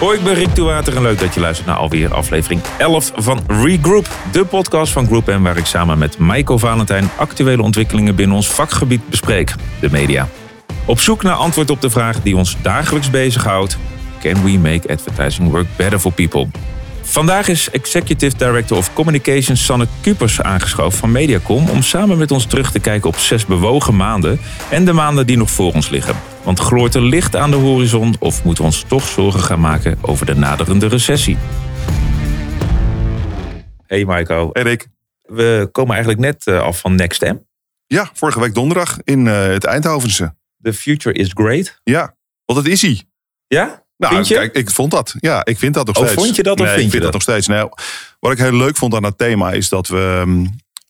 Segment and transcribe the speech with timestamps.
[0.00, 3.40] Hoi, ik ben Rick Water en leuk dat je luistert naar alweer aflevering 11 van
[3.46, 4.08] Regroup.
[4.32, 8.48] De podcast van Group M waar ik samen met Michael Valentijn actuele ontwikkelingen binnen ons
[8.48, 10.28] vakgebied bespreek, de media.
[10.86, 13.78] Op zoek naar antwoord op de vraag die ons dagelijks bezighoudt.
[14.20, 16.48] Can we make advertising work better for people?
[17.10, 22.46] Vandaag is Executive Director of Communications Sanne Kupers aangeschoven van Mediacom om samen met ons
[22.46, 24.40] terug te kijken op zes bewogen maanden
[24.70, 26.16] en de maanden die nog voor ons liggen.
[26.44, 29.98] Want gloort er licht aan de horizon of moeten we ons toch zorgen gaan maken
[30.00, 31.36] over de naderende recessie?
[33.86, 34.50] Hey Marco.
[34.52, 34.88] Hey Rick.
[35.22, 37.36] We komen eigenlijk net eh, af van Next M.
[37.86, 40.34] Ja, vorige week donderdag in uh, het Eindhovense.
[40.62, 41.80] The future is great.
[41.82, 43.02] Ja, want dat is hij.
[43.46, 43.88] Ja?
[44.00, 45.14] Nou, kijk, ik vond dat.
[45.18, 46.22] Ja, ik vind dat nog oh, steeds.
[46.22, 47.12] vond je dat of nee, vind ik vind je dat?
[47.12, 47.46] nog steeds.
[47.46, 47.70] Nou,
[48.20, 50.24] wat ik heel leuk vond aan het thema is dat we...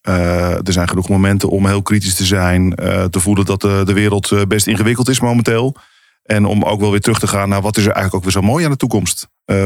[0.09, 2.75] Uh, er zijn genoeg momenten om heel kritisch te zijn.
[2.83, 5.77] Uh, te voelen dat de, de wereld best ingewikkeld is momenteel.
[6.23, 8.43] En om ook wel weer terug te gaan naar wat is er eigenlijk ook weer
[8.43, 9.29] zo mooi aan de toekomst.
[9.47, 9.57] Uh,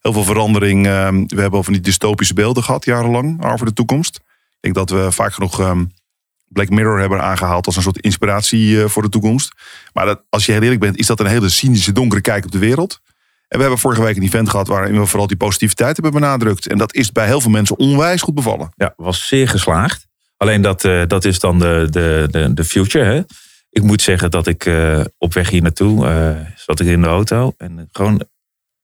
[0.00, 0.82] heel veel verandering.
[1.26, 4.16] we hebben over die dystopische beelden gehad jarenlang over de toekomst.
[4.16, 5.92] Ik denk dat we vaak genoeg um,
[6.48, 9.52] Black Mirror hebben aangehaald als een soort inspiratie voor de toekomst.
[9.92, 12.50] Maar dat, als je heel eerlijk bent, is dat een hele cynische, donkere kijk op
[12.50, 13.00] de wereld.
[13.48, 16.66] En we hebben vorige week een event gehad waarin we vooral die positiviteit hebben benadrukt.
[16.66, 18.72] En dat is bij heel veel mensen onwijs goed bevallen.
[18.76, 20.06] Ja, was zeer geslaagd.
[20.36, 23.04] Alleen dat, uh, dat is dan de, de, de, de future.
[23.04, 23.22] Hè?
[23.70, 26.06] Ik moet zeggen dat ik uh, op weg hier naartoe
[26.56, 27.54] zat ik in de auto.
[27.56, 28.22] En gewoon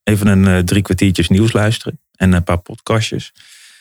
[0.02, 2.00] even een drie kwartiertjes nieuws luisteren.
[2.16, 3.32] En een paar podcastjes.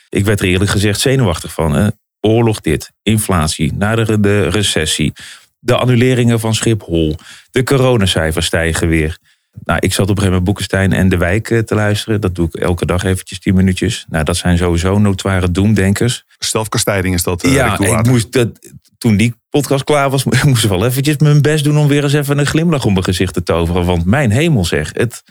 [0.09, 1.93] Ik werd er eerlijk gezegd zenuwachtig van.
[2.25, 5.13] Oorlog dit, inflatie, na de, de recessie.
[5.59, 7.15] De annuleringen van Schiphol.
[7.51, 9.17] De coronacijfers stijgen weer.
[9.63, 12.21] Nou, ik zat op een gegeven moment Boekenstein en De Wijk te luisteren.
[12.21, 14.05] Dat doe ik elke dag eventjes 10 minuutjes.
[14.09, 16.25] Nou, dat zijn sowieso notoire doemdenkers.
[16.39, 17.45] Zelfkastijding is dat.
[17.45, 18.49] Uh, ja, ik moest dat,
[18.97, 22.13] toen die podcast klaar was, moest ik wel eventjes mijn best doen om weer eens
[22.13, 23.85] even een glimlach om mijn gezicht te toveren.
[23.85, 25.23] Want mijn hemel zeg, het,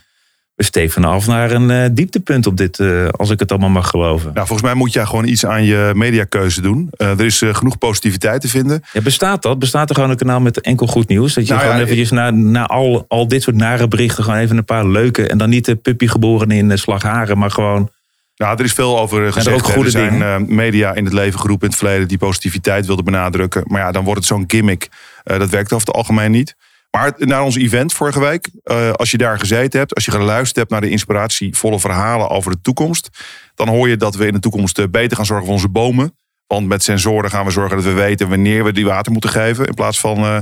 [0.55, 3.89] we steven af naar een uh, dieptepunt op dit, uh, als ik het allemaal mag
[3.89, 4.31] geloven.
[4.35, 6.91] Nou, volgens mij moet je gewoon iets aan je mediakeuze doen.
[6.97, 8.83] Uh, er is genoeg positiviteit te vinden.
[8.93, 9.59] Ja, bestaat dat?
[9.59, 11.35] Bestaat er gewoon een kanaal met enkel goed nieuws?
[11.35, 14.39] Dat je nou, gewoon ja, eventjes na, na al, al dit soort nare berichten gewoon
[14.39, 15.29] even een paar leuke...
[15.29, 17.91] en dan niet de puppy geboren in Slagharen, maar gewoon...
[18.37, 19.47] Nou, er is veel over gezegd.
[19.47, 20.55] En er ook goede er zijn dingen.
[20.55, 22.09] media in het leven geroepen in het verleden...
[22.09, 23.63] die positiviteit wilden benadrukken.
[23.67, 24.89] Maar ja, dan wordt het zo'n gimmick.
[25.25, 26.57] dat werkt over het algemeen niet.
[26.97, 30.57] Maar naar ons event vorige week, uh, als je daar gezeten hebt, als je geluisterd
[30.57, 33.09] hebt naar de inspiratievolle verhalen over de toekomst,
[33.55, 36.17] dan hoor je dat we in de toekomst beter gaan zorgen voor onze bomen.
[36.47, 39.67] Want met sensoren gaan we zorgen dat we weten wanneer we die water moeten geven.
[39.67, 40.39] In plaats van uh,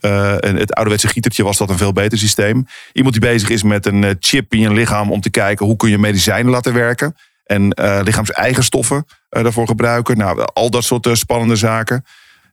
[0.00, 2.66] uh, het ouderwetse gietertje was dat een veel beter systeem.
[2.92, 5.90] Iemand die bezig is met een chip in je lichaam om te kijken hoe kun
[5.90, 7.14] je medicijnen laten werken.
[7.44, 7.68] En
[8.02, 10.16] lichaams-eigen stoffen daarvoor gebruiken.
[10.16, 12.04] Nou, al dat soort spannende zaken.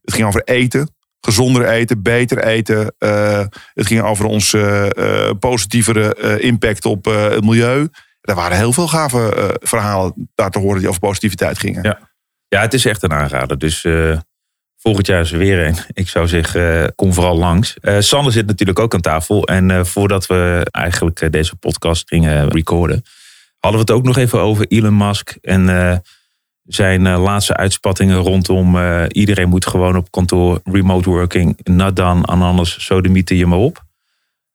[0.01, 0.89] Het ging over eten
[1.21, 2.95] gezonder eten, beter eten.
[2.99, 3.43] Uh,
[3.73, 7.89] het ging over onze uh, positievere uh, impact op het milieu.
[8.21, 11.83] Er waren heel veel gave verhalen daar te horen die over positiviteit gingen.
[11.83, 11.99] Ja,
[12.47, 13.57] ja het is echt een aanrader.
[13.57, 13.85] Dus
[14.77, 15.75] volgend jaar is er weer een.
[15.93, 17.75] Ik zou zeggen, kom vooral langs.
[17.99, 19.43] Sander zit natuurlijk ook aan tafel.
[19.47, 23.03] En voordat we eigenlijk deze podcast gingen recorden,
[23.59, 25.65] hadden we het ook nog even over Elon Musk en
[26.75, 32.25] zijn uh, laatste uitspattingen rondom uh, iedereen moet gewoon op kantoor remote working, not done,
[32.27, 33.83] en anders sodemieten je maar op.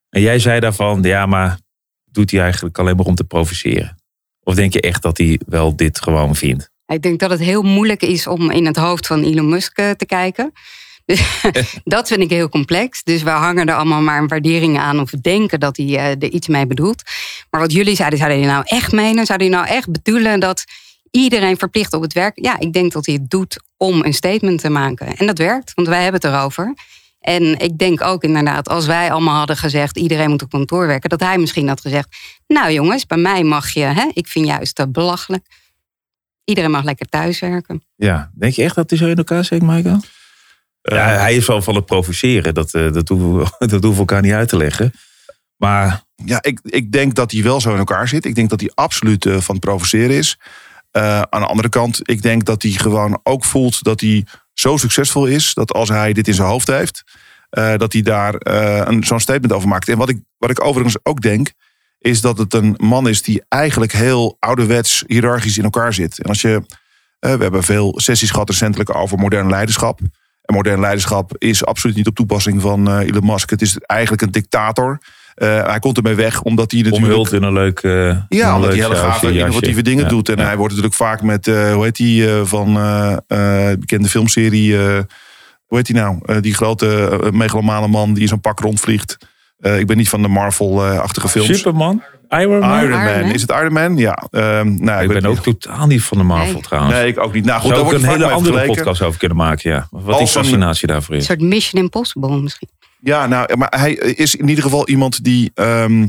[0.08, 1.58] En jij zei daarvan, ja, maar
[2.04, 3.96] doet hij eigenlijk alleen maar om te provoceren?
[4.42, 6.70] Of denk je echt dat hij wel dit gewoon vindt?
[6.86, 10.06] Ik denk dat het heel moeilijk is om in het hoofd van Elon Musk te
[10.06, 10.52] kijken.
[11.84, 13.02] Dat vind ik heel complex.
[13.02, 16.24] Dus we hangen er allemaal maar een waardering aan of we denken dat hij er
[16.24, 17.02] iets mee bedoelt.
[17.50, 19.26] Maar wat jullie zeiden, zouden jullie nou echt menen?
[19.26, 20.64] Zouden jullie nou echt bedoelen dat
[21.16, 22.38] iedereen verplicht op het werk.
[22.44, 25.16] Ja, ik denk dat hij het doet om een statement te maken.
[25.16, 26.74] En dat werkt, want wij hebben het erover.
[27.20, 29.98] En ik denk ook inderdaad, als wij allemaal hadden gezegd...
[29.98, 32.16] iedereen moet op kantoor werken, dat hij misschien had gezegd...
[32.46, 34.10] nou jongens, bij mij mag je, hè?
[34.12, 35.46] ik vind juist dat belachelijk.
[36.44, 37.82] Iedereen mag lekker thuis werken.
[37.96, 40.00] Ja, denk je echt dat hij zo in elkaar zit, Michael?
[40.82, 42.54] Ja, hij is wel van het provoceren.
[42.54, 44.92] Dat, uh, dat, hoeven we, dat hoeven we elkaar niet uit te leggen.
[45.56, 46.04] Maar...
[46.24, 48.24] Ja, ik, ik denk dat hij wel zo in elkaar zit.
[48.24, 50.38] Ik denk dat hij absoluut uh, van het provoceren is.
[50.96, 54.76] Uh, aan de andere kant, ik denk dat hij gewoon ook voelt dat hij zo
[54.76, 55.54] succesvol is.
[55.54, 57.02] Dat als hij dit in zijn hoofd heeft,
[57.50, 59.88] uh, dat hij daar uh, zo'n statement over maakt.
[59.88, 61.52] En wat ik, wat ik overigens ook denk,
[61.98, 66.18] is dat het een man is die eigenlijk heel ouderwets hiërarchisch in elkaar zit.
[66.18, 66.62] En als je,
[67.18, 70.00] we hebben veel sessies gehad recentelijk over modern leiderschap.
[70.42, 73.50] En modern leiderschap is absoluut niet op toepassing van Elon Musk.
[73.50, 75.00] Het is eigenlijk een dictator.
[75.36, 77.10] Uh, hij komt ermee weg omdat hij natuurlijk...
[77.12, 80.28] Omhuld in een leuk uh, Ja, omdat hij hele gave innovatieve dingen ja, doet.
[80.28, 80.44] En ja.
[80.44, 84.76] hij wordt natuurlijk vaak met, uh, hoe heet die, van de bekende filmserie...
[85.66, 86.40] hoe heet die nou?
[86.40, 89.16] die grote megalomane man die in zo'n pak rondvliegt.
[89.58, 91.56] ik ben niet van de Marvel-achtige films.
[91.56, 92.02] Superman?
[92.28, 92.78] Iron Man?
[92.78, 93.08] Iron Man.
[93.08, 93.32] Iron Man?
[93.34, 93.96] Is het Iron Man?
[93.96, 94.26] Ja.
[94.30, 95.60] Ehm, nou, Ik ben ook niet.
[95.60, 96.62] totaal niet van de Marvel Nee.
[96.62, 96.94] trouwens.
[96.94, 97.44] Nee, ik ook niet.
[97.44, 98.74] Nou goed, Zou daar ook wordt een hele andere vergeleken.
[98.74, 99.86] podcast over kunnen maken, ja.
[99.90, 101.26] Wat een- fascinatie daarvoor Een is.
[101.26, 102.68] soort Mission Impossible misschien.
[103.00, 106.06] Ja, nou, maar hij is in ieder geval iemand die ehm,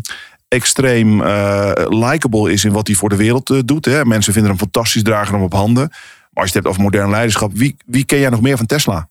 [0.48, 3.86] extreem eh likable is in wat hij voor de wereld eh, doet.
[3.86, 4.06] Hè.
[4.06, 5.88] Mensen vinden hem fantastisch, dragen hem op handen.
[5.88, 8.66] Maar als je het hebt over modern leiderschap, wie, wie ken jij nog meer van
[8.66, 9.10] Tesla?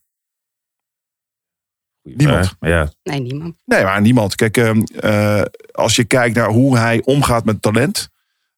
[2.03, 2.57] Niemand.
[2.61, 3.55] Ja, Nee, niemand.
[3.65, 4.35] Nee, maar niemand.
[4.35, 5.43] Kijk, ehm, eh,
[5.73, 8.09] als je kijkt naar hoe hij omgaat met talent.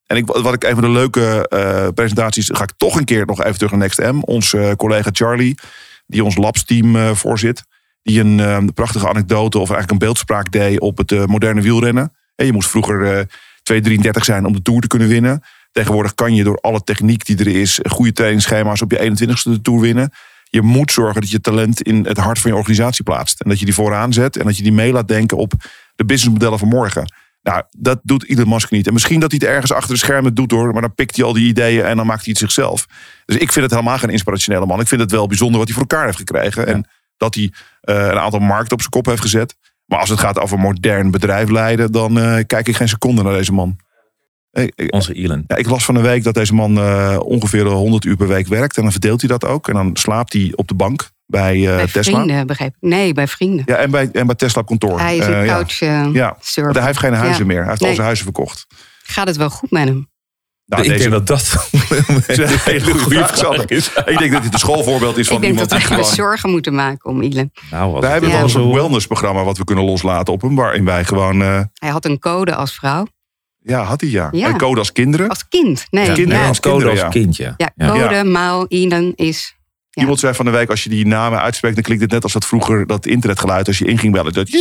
[0.07, 3.27] En ik, wat ik een van de leuke eh, presentaties, ga ik toch een keer
[3.27, 4.19] nog even terug naar Next M.
[4.21, 5.59] Onze collega Charlie,
[6.07, 7.65] die ons labsteam eh voorzit.
[8.03, 12.13] Die een eh, prachtige anekdote of eigenlijk een beeldspraak deed op het eh, moderne wielrennen.
[12.35, 13.25] En je moest vroeger eh
[13.73, 15.43] 2,33 zijn om de Tour te kunnen winnen.
[15.73, 19.61] Tegenwoordig kan je door alle techniek die er is, goede trainingsschema's op je 21ste de
[19.61, 20.13] Tour winnen.
[20.51, 23.41] Je moet zorgen dat je talent in het hart van je organisatie plaatst.
[23.41, 25.53] En dat je die vooraan zet en dat je die mee laat denken op
[25.95, 27.13] de businessmodellen van morgen.
[27.43, 28.87] Nou, dat doet Elon Musk niet.
[28.87, 30.73] En misschien dat hij het ergens achter de schermen doet hoor.
[30.73, 32.87] Maar dan pikt hij al die ideeën en dan maakt hij het zichzelf.
[33.25, 34.81] Dus ik vind het helemaal geen inspirationele man.
[34.81, 36.67] Ik vind het wel bijzonder wat hij voor elkaar heeft gekregen.
[36.67, 39.57] En dat hij eh, een aantal markten op zijn kop heeft gezet.
[39.85, 43.33] Maar als het gaat over modern bedrijf leiden, dan eh, kijk ik geen seconde naar
[43.33, 43.77] deze man.
[44.53, 45.45] Ik- onze Elon.
[45.47, 48.47] ja, ik las van een week dat deze man eh, ongeveer 100 uur per week
[48.47, 48.77] werkt.
[48.77, 49.69] En dan verdeelt hij dat ook.
[49.69, 52.03] En dan slaapt hij op de bank bij, eh, bij Tesla.
[52.03, 52.89] vrienden, begreep ik.
[52.89, 53.63] Nee, bij vrienden.
[53.67, 55.01] Ja, en bij, en bij Tesla op kantoor.
[55.01, 55.47] Hij is Eh, een ja.
[55.47, 57.47] couch eh hij heeft geen huizen Ja.
[57.47, 57.61] meer.
[57.61, 58.67] Hij heeft al zijn huizen verkocht.
[59.03, 60.09] Gaat het wel goed met hem?
[60.69, 61.69] Nou, ik deze, denk dat dat
[62.27, 63.91] is een hele goede is.
[64.07, 66.05] Ik denk dat dit een schoolvoorbeeld is van ik denk iemand dat die gewoon...
[66.05, 67.53] zorgen moeten maken om Elon.
[67.71, 68.35] Nou, Wij hebben Ja.
[68.35, 68.59] wel een zo.
[68.61, 70.55] soort wellnessprogramma wat we kunnen loslaten op hem.
[70.57, 71.43] Waarin wij gewoon...
[71.43, 73.07] eh, Hij had een code als vrouw.
[73.59, 74.29] ja, had hij ja.
[74.33, 74.47] Ja.
[74.49, 75.29] En code als kinderen.
[75.29, 75.87] Als kind.
[75.91, 76.49] Nee, Ja, ja, kinderen ja.
[76.49, 77.21] als code kinderen, als ja.
[77.21, 77.57] kind, ja.
[77.87, 78.25] code, Ja.
[78.25, 79.57] Mao, Elon is...
[79.99, 80.05] Ja.
[80.05, 81.75] Iemand zei van de week, als je die namen uitspreekt...
[81.75, 83.67] dan klinkt het net als dat vroeger dat internetgeluid...
[83.67, 84.33] als je in ging bellen.
[84.33, 84.49] Dat...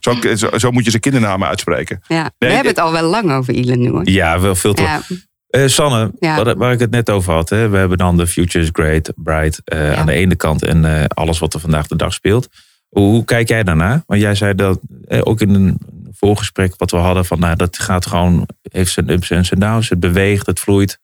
[0.00, 2.00] Zo, zo, zo moet je zijn kindernamen uitspreken.
[2.08, 2.30] Ja.
[2.38, 4.08] We hebben het al wel lang over Elon nu hoor.
[4.08, 5.00] Ja, wel veel te Ja,
[5.46, 6.44] Eh, Sanne, Ja.
[6.44, 7.48] wat- waar ik het net over had.
[7.48, 9.94] Hè, we hebben dan de Future is Great, Bright eh, Ja.
[9.94, 10.62] aan de ene kant.
[10.64, 12.48] En eh, alles wat er vandaag de dag speelt.
[12.88, 14.02] Hoe, hoe kijk jij daarna?
[14.06, 15.78] Want jij zei dat eh, ook in een
[16.10, 17.24] voorgesprek wat we hadden.
[17.24, 19.88] Van, nou, dat gaat gewoon, heeft zijn ups en zijn downs.
[19.88, 20.98] Het beweegt, het vloeit.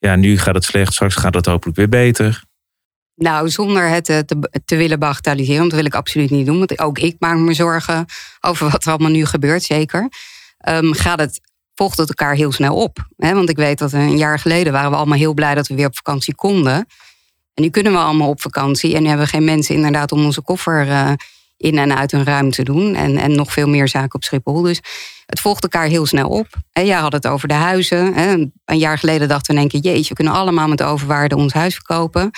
[0.00, 0.92] Ja, nu gaat het slecht.
[0.92, 2.44] Straks gaat het hopelijk weer beter.
[3.14, 6.58] Nou, zonder het eh, te, te willen bagatelliseren, dat wil ik absoluut niet doen.
[6.58, 8.06] Want ook ik maak me zorgen
[8.40, 10.08] over wat er allemaal nu gebeurt, zeker.
[10.58, 11.40] Ehm, gaat het,
[11.74, 13.08] volgt het elkaar heel snel op.
[13.16, 13.34] Hè?
[13.34, 15.86] Want ik weet dat een jaar geleden waren we allemaal heel blij dat we weer
[15.86, 16.86] op vakantie konden.
[17.54, 20.42] En nu kunnen we allemaal op vakantie en hebben we geen mensen inderdaad om onze
[20.42, 21.12] koffer eh,
[21.60, 22.94] in en uit een ruim te doen.
[22.94, 24.62] En, en nog veel meer zaken op Schiphol.
[24.62, 24.80] Dus
[25.26, 26.46] het volgt elkaar heel snel op.
[26.72, 28.14] Hè, Jij had het over de huizen.
[28.14, 28.32] Hè?
[28.64, 31.52] Een jaar geleden dachten we in één keer, jeetje, we kunnen allemaal met overwaarde ons
[31.52, 32.30] huis verkopen.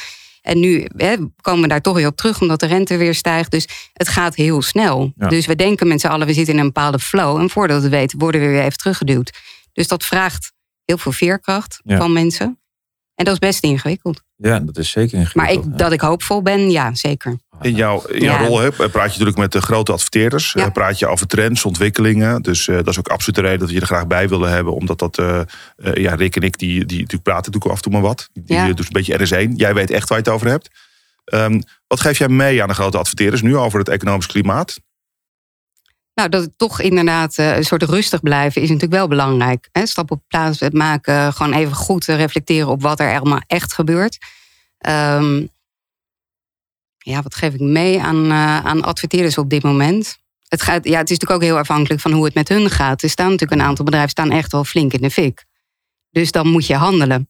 [0.43, 3.51] En nu hè, komen we daar toch weer op terug, omdat de rente weer stijgt.
[3.51, 5.13] Dus het gaat heel snel.
[5.17, 5.29] Ja.
[5.29, 7.41] Dus we denken met z'n allen, we zitten in een bepaalde flow.
[7.41, 9.39] En voordat we het weten, worden we weer even teruggeduwd.
[9.73, 10.53] Dus dat vraagt
[10.85, 11.97] heel veel veerkracht Ja.
[11.97, 12.57] van mensen.
[13.15, 14.23] En dat is best ingewikkeld.
[14.37, 15.73] Ja, dat is zeker Maar ingewikkeld.
[15.73, 17.39] ik, dat ik hoopvol ben, ja, zeker.
[17.63, 18.47] In jouw, in jouw Ja.
[18.47, 20.53] rol hè, praat je natuurlijk met de grote adverteerders.
[20.53, 20.65] Ja.
[20.65, 22.43] Eh, praat je over trends, ontwikkelingen.
[22.43, 24.51] Dus eh, dat is ook absoluut de reden dat we je er graag bij willen
[24.51, 24.75] hebben.
[24.75, 25.41] Omdat dat, eh,
[25.95, 28.29] ja, Rick en ik, die, die natuurlijk praten natuurlijk af en toe maar wat.
[28.33, 28.73] Die Ja.
[28.73, 29.53] dus een beetje RS1.
[29.57, 30.71] Jij weet echt waar je het over hebt.
[31.25, 34.79] Ehm, wat geef jij mee aan de grote adverteerders nu over het economisch klimaat?
[36.15, 39.69] Nou, dat het toch inderdaad eh, een soort rustig blijven is natuurlijk wel belangrijk.
[39.73, 39.87] Hè?
[39.87, 44.19] Stap op plaats maken, gewoon even goed te reflecteren op wat er allemaal echt gebeurt.
[44.79, 45.43] Ehm,
[47.03, 50.19] ja, wat geef ik mee aan, eh, aan adverteerders op dit moment?
[50.49, 53.03] Het, gaat, ja, het is natuurlijk ook heel afhankelijk van hoe het met hun gaat.
[53.03, 55.45] Er staan natuurlijk een aantal bedrijven staan echt wel flink in de fik.
[56.11, 57.29] Dus dan moet je handelen.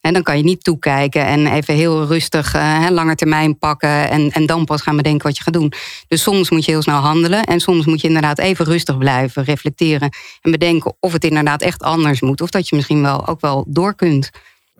[0.00, 4.10] En dan kan je niet toekijken en even heel rustig hè, langer termijn pakken.
[4.10, 5.72] En, en dan pas gaan bedenken wat je gaat doen.
[6.08, 7.44] Dus soms moet je heel snel handelen.
[7.44, 10.08] En soms moet je inderdaad even rustig blijven, reflecteren.
[10.42, 12.40] En bedenken of het inderdaad echt anders moet.
[12.40, 14.30] Of dat je misschien wel ook wel door kunt.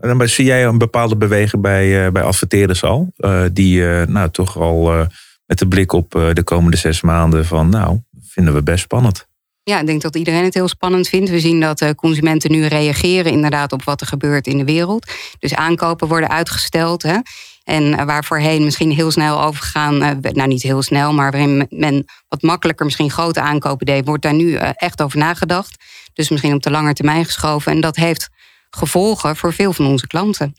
[0.01, 3.13] Dan zie jij een bepaalde beweging bij, eh, bij adverteerders al?
[3.17, 5.07] eh, die eh, nou, toch al
[5.47, 7.69] met de blik op de komende zes maanden van...
[7.69, 9.27] nou, vinden we best spannend.
[9.63, 11.31] Ja, ik denk dat iedereen het heel spannend vindt.
[11.31, 15.13] We zien dat consumenten nu reageren inderdaad op wat er gebeurt in de wereld.
[15.39, 17.03] Dus aankopen worden uitgesteld.
[17.03, 17.19] Hè?
[17.65, 22.43] En waar voorheen misschien heel snel overgegaan, nou niet heel snel, maar waarin men wat
[22.43, 25.85] makkelijker misschien grote aankopen deed, wordt daar nu echt over nagedacht.
[26.13, 27.73] Dus misschien op de lange termijn geschoven.
[27.73, 28.29] En dat heeft
[28.71, 30.55] gevolgen voor veel van onze klanten.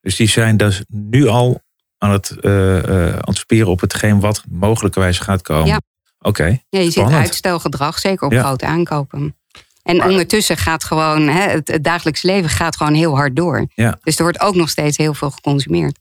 [0.00, 1.60] Dus die zijn dus nu al
[1.98, 5.66] aan het eh, anticiperen op hetgeen wat mogelijkerwijs gaat komen.
[5.66, 5.80] Ja.
[6.20, 6.60] Oké.
[6.68, 8.42] Ja, je ziet uitstelgedrag, zeker op Ja.
[8.42, 9.36] grote aankopen.
[9.82, 13.66] En Maar- ondertussen gaat gewoon, hè, het, het dagelijks leven gaat gewoon heel hard door.
[13.74, 13.98] Ja.
[14.02, 15.98] Dus er wordt ook nog steeds heel veel geconsumeerd.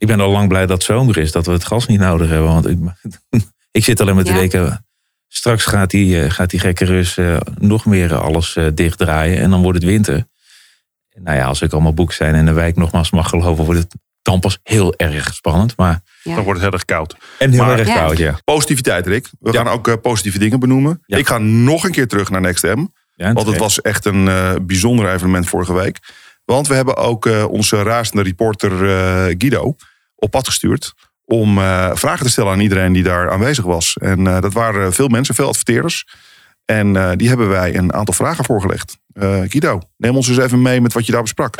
[0.00, 2.28] Ik ben al lang blij dat het zomer is, dat we het gas niet nodig
[2.28, 2.48] hebben.
[2.48, 2.78] Want ik,
[3.70, 4.36] ik zit alleen maar te Ja.
[4.38, 4.86] denken,
[5.28, 7.18] Straks gaat die, eh, gaat die gekke Rus
[7.58, 9.38] nog meer alles dichtdraaien.
[9.40, 10.26] En dan wordt het winter.
[11.22, 13.94] Nou ja, als ik allemaal boek zijn en de wijk nogmaals mag geloven, wordt het
[14.22, 15.76] dan pas heel erg spannend.
[15.76, 16.34] Maar, Ja.
[16.34, 17.16] Dan wordt het heel erg koud.
[17.38, 18.38] en heel Maar- erg koud, ja.
[18.44, 19.28] Positiviteit, Rick.
[19.40, 19.58] We Ja.
[19.62, 21.02] gaan ook eh, positieve dingen benoemen.
[21.06, 21.16] Ja.
[21.16, 22.86] Ik ga nog een keer terug naar Next M.
[23.14, 25.98] ja Want het was echt een eh, bijzonder evenement vorige week.
[26.44, 29.76] Want we hebben ook eh, onze razende reporter eh, Guido
[30.16, 30.92] op pad gestuurd.
[31.24, 33.96] Om eh, vragen te stellen aan iedereen die daar aanwezig was.
[34.00, 36.06] En eh, dat waren veel mensen, veel adverteerders.
[36.68, 38.98] En eh, die hebben wij een aantal vragen voorgelegd.
[39.14, 41.54] Eh, Guido, neem ons eens even mee met wat je daar besprak.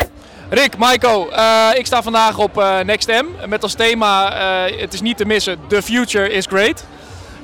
[0.49, 4.33] Rick, Maiko, eh, ik sta vandaag op eh Next M met als thema,
[4.67, 6.85] eh, het is niet te missen, The Future is Great.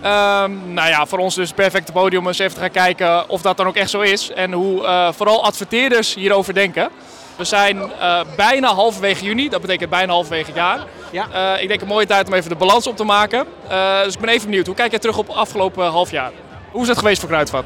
[0.01, 3.29] Ehm, nou ja, voor ons dus het perfecte podium om eens even te gaan kijken
[3.29, 4.31] of dat dan ook echt zo is.
[4.31, 6.89] En hoe eh, vooral adverteerders hierover denken.
[7.37, 10.79] We zijn eh, bijna halverwege juni, dat betekent bijna halverwege het jaar.
[11.11, 11.27] Ja.
[11.55, 13.45] Eh, ik denk een mooie tijd om even de balans op te maken.
[13.67, 16.31] Eh, dus ik ben even benieuwd, hoe kijk jij terug op het afgelopen half jaar?
[16.75, 17.65] Hoe is het geweest voor Kruidvat?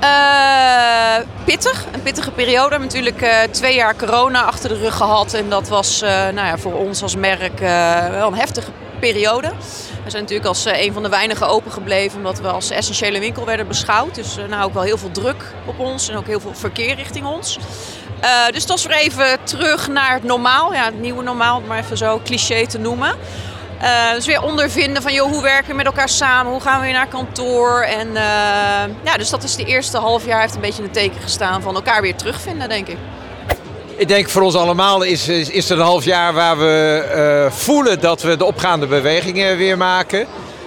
[0.00, 2.78] Eh, pittig, een pittige periode.
[2.78, 5.34] Natuurlijk eh, twee jaar corona achter de rug gehad.
[5.34, 7.58] En dat was eh, nou ja, voor ons als merk
[8.10, 9.48] wel een heftige periode.
[10.04, 13.44] We zijn natuurlijk als een van de weinigen open gebleven omdat we als essentiële winkel
[13.44, 14.14] werden beschouwd.
[14.14, 17.26] Dus nou ook wel heel veel druk op ons en ook heel veel verkeer richting
[17.26, 17.58] ons.
[18.50, 20.72] Dus het was weer even terug naar het normaal.
[20.72, 23.14] Ja, het nieuwe normaal, om maar even zo cliché te noemen.
[23.80, 26.52] Eh, dus weer ondervinden van joh, hoe werken we met elkaar samen?
[26.52, 27.80] Hoe gaan we weer naar kantoor?
[27.80, 31.20] En eh, ja, dus dat is de eerste half jaar heeft een beetje een teken
[31.20, 32.96] gestaan van elkaar weer terugvinden, denk ik.
[33.96, 37.52] Ik denk voor ons allemaal is, is, is er een half jaar waar we eh,
[37.52, 40.26] voelen dat we de opgaande bewegingen weer maken.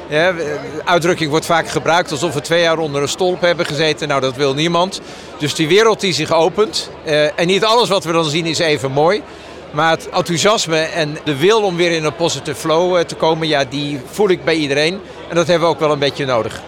[0.09, 4.07] De uitdrukking wordt vaak gebruikt alsof we twee jaar onder een stolp hebben gezeten.
[4.07, 5.01] Nou, dat wil niemand.
[5.37, 6.89] Dus die wereld die zich opent.
[7.35, 9.23] en niet alles wat we dan zien is even mooi.
[9.71, 13.47] Maar het enthousiasme en de wil om weer in een positive flow eh, te komen,
[13.47, 15.01] ja, die voel ik bij iedereen.
[15.29, 16.61] En dat hebben we ook wel een beetje nodig.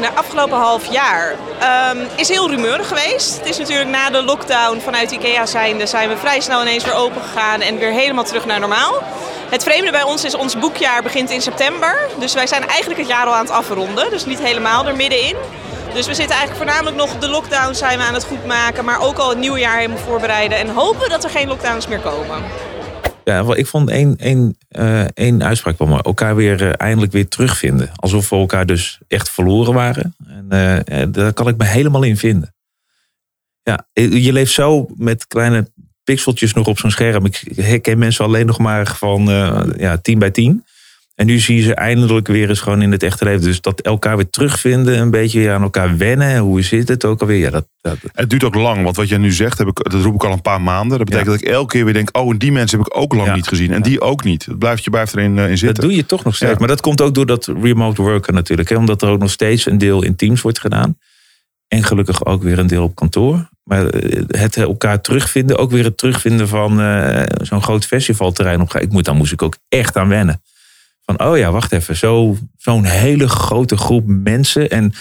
[0.00, 3.38] Nou, afgelopen half jaar ehm, is heel rumeurig geweest.
[3.38, 6.94] Het is natuurlijk na de lockdown vanuit IKEA zijnde zijn we vrij snel ineens weer
[6.94, 8.94] open gegaan en weer helemaal terug naar normaal.
[9.50, 12.08] Het vreemde bij ons is, ons boekjaar begint in september.
[12.18, 14.10] Dus wij zijn eigenlijk het jaar al aan het afronden.
[14.10, 15.36] Dus niet helemaal er middenin.
[15.94, 18.84] Dus we zitten eigenlijk voornamelijk nog de lockdown zijn we aan het goedmaken.
[18.84, 20.58] Maar ook al het nieuwe jaar helemaal voorbereiden.
[20.58, 22.42] En hopen dat er geen lockdowns meer komen.
[23.24, 26.00] Ja, ik vond één, één, eh, één uitspraak wel mooi.
[26.02, 27.90] Elkaar weer eh, eindelijk weer terugvinden.
[27.96, 30.14] Alsof we elkaar dus echt verloren waren.
[30.26, 32.54] En eh, daar kan ik me helemaal in vinden.
[33.62, 35.70] Ja, je leeft zo met kleine
[36.04, 37.24] pixeltjes nog op zo'n scherm.
[37.24, 39.24] Ik herken mensen alleen nog maar van
[39.76, 40.64] ja, 10 bij 10.
[41.14, 43.42] En nu zie je ze eindelijk weer eens gewoon in het echte leven.
[43.42, 46.38] Dus dat elkaar weer terugvinden, een beetje weer aan elkaar wennen.
[46.38, 47.38] Hoe zit het ook alweer?
[47.38, 50.02] Ja, dat, dat, Het duurt ook lang, want wat jij nu zegt, heb ik, dat
[50.02, 50.98] roep ik al een paar maanden.
[50.98, 53.14] Dat betekent dat ik elke keer weer denk, oh, en die mensen heb ik ook
[53.14, 53.34] lang Ja.
[53.34, 53.72] niet gezien.
[53.72, 54.44] En die ook niet.
[54.46, 55.84] Het blijft, je blijft erin eh, in Dat zitten.
[55.84, 56.58] doe je toch nog steeds.
[56.58, 58.68] Maar dat komt ook door dat remote worken natuurlijk.
[58.68, 58.76] Hè?
[58.76, 60.98] Omdat er ook nog steeds een deel in teams wordt gedaan.
[61.68, 63.48] En gelukkig ook weer een deel op kantoor.
[63.64, 68.68] Maar eh, het elkaar terugvinden, ook weer het terugvinden van eh, zo'n groot festivalterrein.
[68.78, 70.42] Ik moet, daar moest ik ook echt aan wennen.
[71.16, 71.96] Van, oh ja, wacht even.
[71.96, 74.70] Zo, zo'n hele grote groep mensen.
[74.70, 74.92] En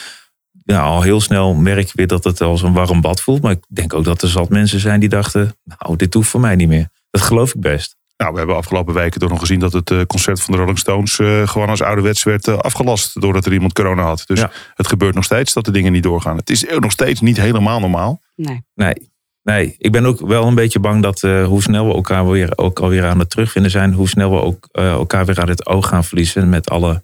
[0.63, 3.41] ja, al heel snel merk je weer dat het als een warm bad voelt.
[3.41, 6.39] Maar ik denk ook dat er zat mensen zijn die dachten, nou, dit hoeft voor
[6.39, 6.89] mij niet meer.
[7.10, 7.96] Dat geloof ik best.
[8.18, 10.80] Nou, we hebben afgelopen weken toch nog gezien dat het eh, concert van de Rolling
[10.80, 13.22] Stones eh, gewoon als ouderwets werd eh, afgelast.
[13.22, 14.24] Doordat er iemand corona had.
[14.25, 14.51] Dus Ja.
[14.74, 16.38] het gebeurt nog steeds dat de dingen niet doorgaan.
[16.38, 18.22] Het is ook nog steeds niet helemaal normaal.
[18.36, 18.63] Nee.
[18.75, 19.11] Nee,
[19.53, 22.51] nee, ik ben ook wel een beetje bang dat eh, hoe snel we elkaar weer,
[22.55, 25.65] ook alweer aan het terugvinden zijn, hoe snel we ook eh, elkaar weer uit het
[25.65, 27.01] oog gaan verliezen met alle,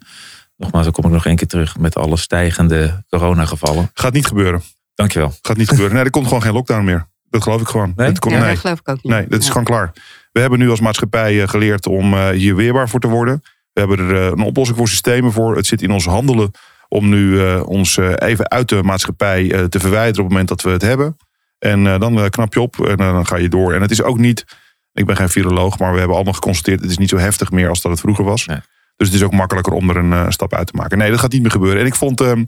[0.56, 3.90] nogmaals, dan kom ik nog één keer terug, met alle stijgende coronagevallen.
[3.94, 4.62] Gaat niet gebeuren.
[4.94, 5.32] Dankjewel.
[5.42, 5.94] Gaat niet gebeuren.
[5.94, 7.06] Nee, er komt gewoon geen lockdown meer.
[7.30, 7.92] Dat geloof ik gewoon.
[7.96, 8.08] Nee?
[8.08, 8.50] Dat komt, Ja, nee.
[8.50, 9.12] dat geloof ik ook niet.
[9.12, 9.50] Nee, dat is Ja.
[9.50, 9.92] gewoon klaar.
[10.32, 13.42] We hebben nu als maatschappij eh, geleerd om eh, hier weerbaar voor te worden.
[13.72, 15.56] We hebben er een oplossing voor systemen voor.
[15.56, 16.50] Het zit in ons handelen
[16.88, 20.62] om nu eh, ons even uit de maatschappij eh, te verwijderen op het moment dat
[20.62, 21.16] we het hebben.
[21.58, 23.74] En eh, dan eh, knap je op en eh, dan ga je door.
[23.74, 24.44] En het is ook niet,
[24.92, 27.68] ik ben geen viroloog, maar we hebben allemaal geconstateerd, het is niet zo heftig meer
[27.68, 28.46] als dat het vroeger was.
[28.46, 28.60] Nee.
[28.96, 30.98] Dus het is ook makkelijker om er een stap uit te maken.
[30.98, 31.80] Nee, dat gaat niet meer gebeuren.
[31.80, 32.44] En ik vond ehm,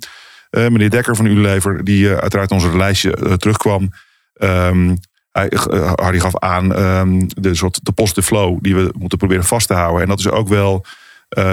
[0.50, 3.90] eh, meneer Dekker van Unilever, die uiteraard onze lijstje terugkwam.
[4.34, 4.96] ehm,
[5.30, 5.52] hij,
[5.94, 9.74] Harry gaf aan ehm, de soort de positive flow die we moeten proberen vast te
[9.74, 10.02] houden.
[10.02, 10.84] En dat is ook wel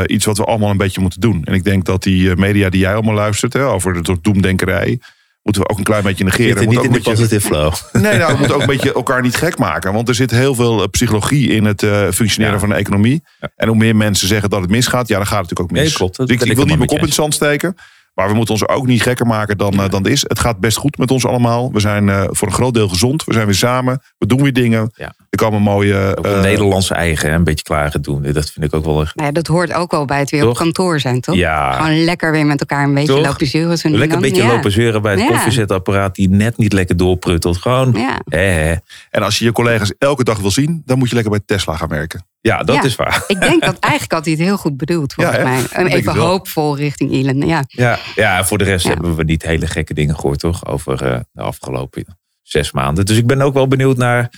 [0.06, 1.44] iets wat we allemaal een beetje moeten doen.
[1.44, 5.00] En ik denk dat die media die jij allemaal luistert, hè, over de soort doemdenkerij,
[5.48, 6.58] moeten we ook een klein beetje negeren.
[6.58, 7.74] Zit niet in de positive flow.
[7.92, 9.94] Nee, nou, we moeten ook een beetje elkaar niet gek maken.
[9.94, 12.60] Want er zit heel veel eh, psychologie in het eh, functioneren Ja.
[12.60, 13.24] van de economie.
[13.39, 13.50] Ja.
[13.56, 15.88] En hoe meer mensen zeggen dat het misgaat, ja, dan gaat het natuurlijk ook mis.
[15.89, 16.18] Nee, klopt.
[16.18, 17.75] Dat Dus ik, ik wil niet mijn kop in het zand steken.
[18.18, 20.22] Maar we moeten ons ook niet gekker maken dan, eh, dan het is.
[20.28, 21.72] Het gaat best goed met ons allemaal.
[21.72, 23.24] We zijn eh, voor een groot deel gezond.
[23.24, 24.02] We zijn weer samen.
[24.18, 24.92] We doen weer dingen.
[24.96, 25.14] Ja.
[25.30, 26.16] Er komen mooie...
[26.18, 28.22] Ook een eh, Nederlandse eigen, hè, een beetje klagen doen.
[28.32, 29.02] Dat vind ik ook wel...
[29.02, 31.36] echt- Nou ja, dat hoort ook wel bij het weer op kantoor zijn, toch?
[31.36, 33.26] Ja, Gewoon lekker weer met elkaar een beetje Toch?
[33.26, 33.78] lopen zeuren.
[33.82, 34.20] lekker een dan.
[34.22, 34.48] beetje ja.
[34.54, 35.28] lopen zeuren bij het Ja.
[35.28, 37.58] koffiezetapparaat die net niet lekker doorpruttelt.
[37.58, 38.20] Gewoon, Ja.
[38.26, 38.76] hè, hè.
[39.10, 41.76] En als je je collega's elke dag wil zien, dan moet je lekker bij Tesla
[41.76, 42.26] gaan werken.
[42.48, 42.84] Ja, dat Ja.
[42.84, 43.24] is waar.
[43.27, 45.50] Ik denk dat eigenlijk had hij het heel goed bedoeld, volgens Ja, hè?
[45.50, 45.62] mij.
[45.84, 47.48] Denk Even hoopvol richting Elon.
[47.48, 47.63] Ja.
[47.68, 48.92] Ja, ja voor de rest Ja.
[48.92, 50.66] hebben we niet hele gekke dingen gehoord, toch?
[50.66, 52.06] Over eh, de afgelopen
[52.42, 53.06] zes maanden.
[53.06, 54.30] Dus ik ben ook wel benieuwd naar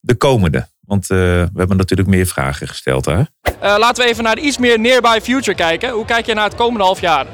[0.00, 0.66] de komende.
[0.80, 3.28] Want eh, we hebben natuurlijk meer vragen gesteld daar.
[3.42, 5.90] Eh, laten we even naar de iets meer nearby future kijken.
[5.90, 7.26] Hoe kijk je naar het komende half jaar?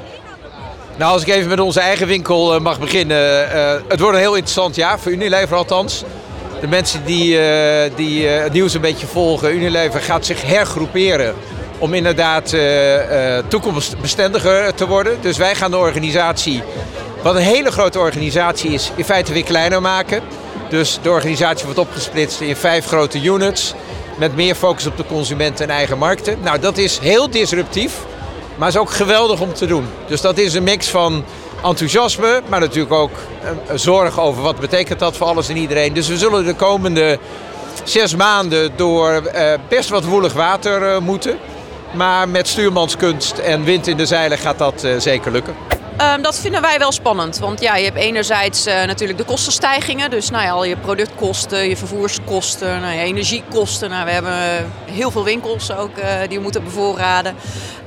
[0.97, 3.51] Nou, als ik even met onze eigen winkel mag beginnen.
[3.51, 6.03] eh, het wordt een heel interessant jaar, voor Unilever althans.
[6.61, 11.35] De mensen die, eh, die eh, het nieuws een beetje volgen, Unilever gaat zich hergroeperen
[11.77, 15.17] om inderdaad eh, toekomstbestendiger te worden.
[15.21, 16.63] Dus wij gaan de organisatie,
[17.21, 20.21] wat een hele grote organisatie is, in feite weer kleiner maken.
[20.69, 23.73] Dus de organisatie wordt opgesplitst in vijf grote units
[24.17, 26.37] met meer focus op de consument en eigen markten.
[26.41, 27.93] Nou, dat is heel disruptief.
[28.55, 29.87] Maar is ook geweldig om te doen.
[30.07, 31.23] Dus dat is een mix van
[31.65, 35.93] enthousiasme, maar natuurlijk ook eh, zorg over wat betekent dat voor alles en iedereen.
[35.93, 37.19] Dus we zullen de komende
[37.83, 41.37] zes maanden door eh, best wat woelig water eh, moeten.
[41.93, 45.55] Maar met stuurmanskunst en wind in de zeilen gaat dat zeker lukken.
[45.97, 47.39] Ehm, dat vinden wij wel spannend.
[47.39, 50.09] Want ja, je hebt enerzijds eh, natuurlijk de kostenstijgingen.
[50.09, 53.89] Dus nou ja, al je productkosten, je vervoerskosten, nou, je energiekosten.
[53.89, 57.35] Nou, we hebben heel veel winkels ook eh, die we moeten bevoorraden.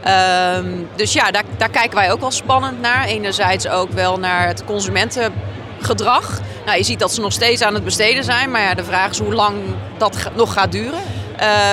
[0.02, 3.04] Ehm, dus ja, daar, daar kijken wij ook wel spannend naar.
[3.04, 6.40] Enerzijds ook wel naar het consumentengedrag.
[6.64, 8.50] Nou, je ziet dat ze nog steeds aan het besteden zijn.
[8.50, 9.56] Maar ja, de vraag is hoe lang
[9.98, 11.00] dat nog gaat duren.
[11.36, 11.72] Eh,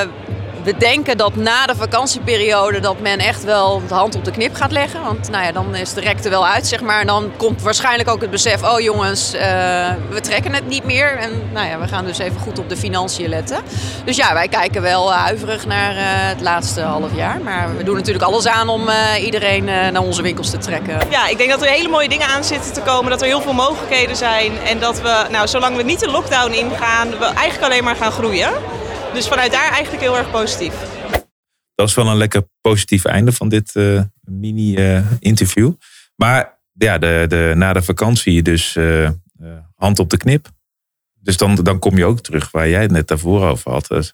[0.66, 4.56] we denken dat na de vakantieperiode dat men echt wel de hand op de knip
[4.56, 5.04] gaat leggen.
[5.04, 7.00] Want nou ja, dan is de rek er wel uit, zeg maar.
[7.00, 9.42] En dan komt waarschijnlijk ook het besef, oh jongens, eh,
[10.10, 11.18] we trekken het niet meer.
[11.18, 13.58] En nou ja, we gaan dus even goed op de financiën letten.
[14.06, 17.42] Dus ja, wij kijken wel eh, huiverig naar eh, het laatste half jaar.
[17.42, 18.90] Maar we doen natuurlijk alles aan om
[19.22, 21.00] iedereen naar onze winkels te trekken.
[21.10, 23.10] Ja, ik denk dat er hele mooie dingen aan zitten te komen.
[23.10, 24.52] Dat er heel veel mogelijkheden zijn.
[24.66, 28.12] En dat we, nou, zolang we niet de lockdown ingaan, we eigenlijk alleen maar gaan
[28.12, 28.54] groeien.
[29.16, 30.74] Dus vanuit daar eigenlijk heel erg positief.
[31.76, 35.74] Dat is wel een lekker positief einde van dit eh, mini-interview.
[36.16, 39.14] maar ja, de, de, na de vakantie dus eh, eh,
[39.76, 40.50] hand op de knip.
[41.14, 44.14] Dus dan, dan kom je ook terug waar jij het net daarvoor over had.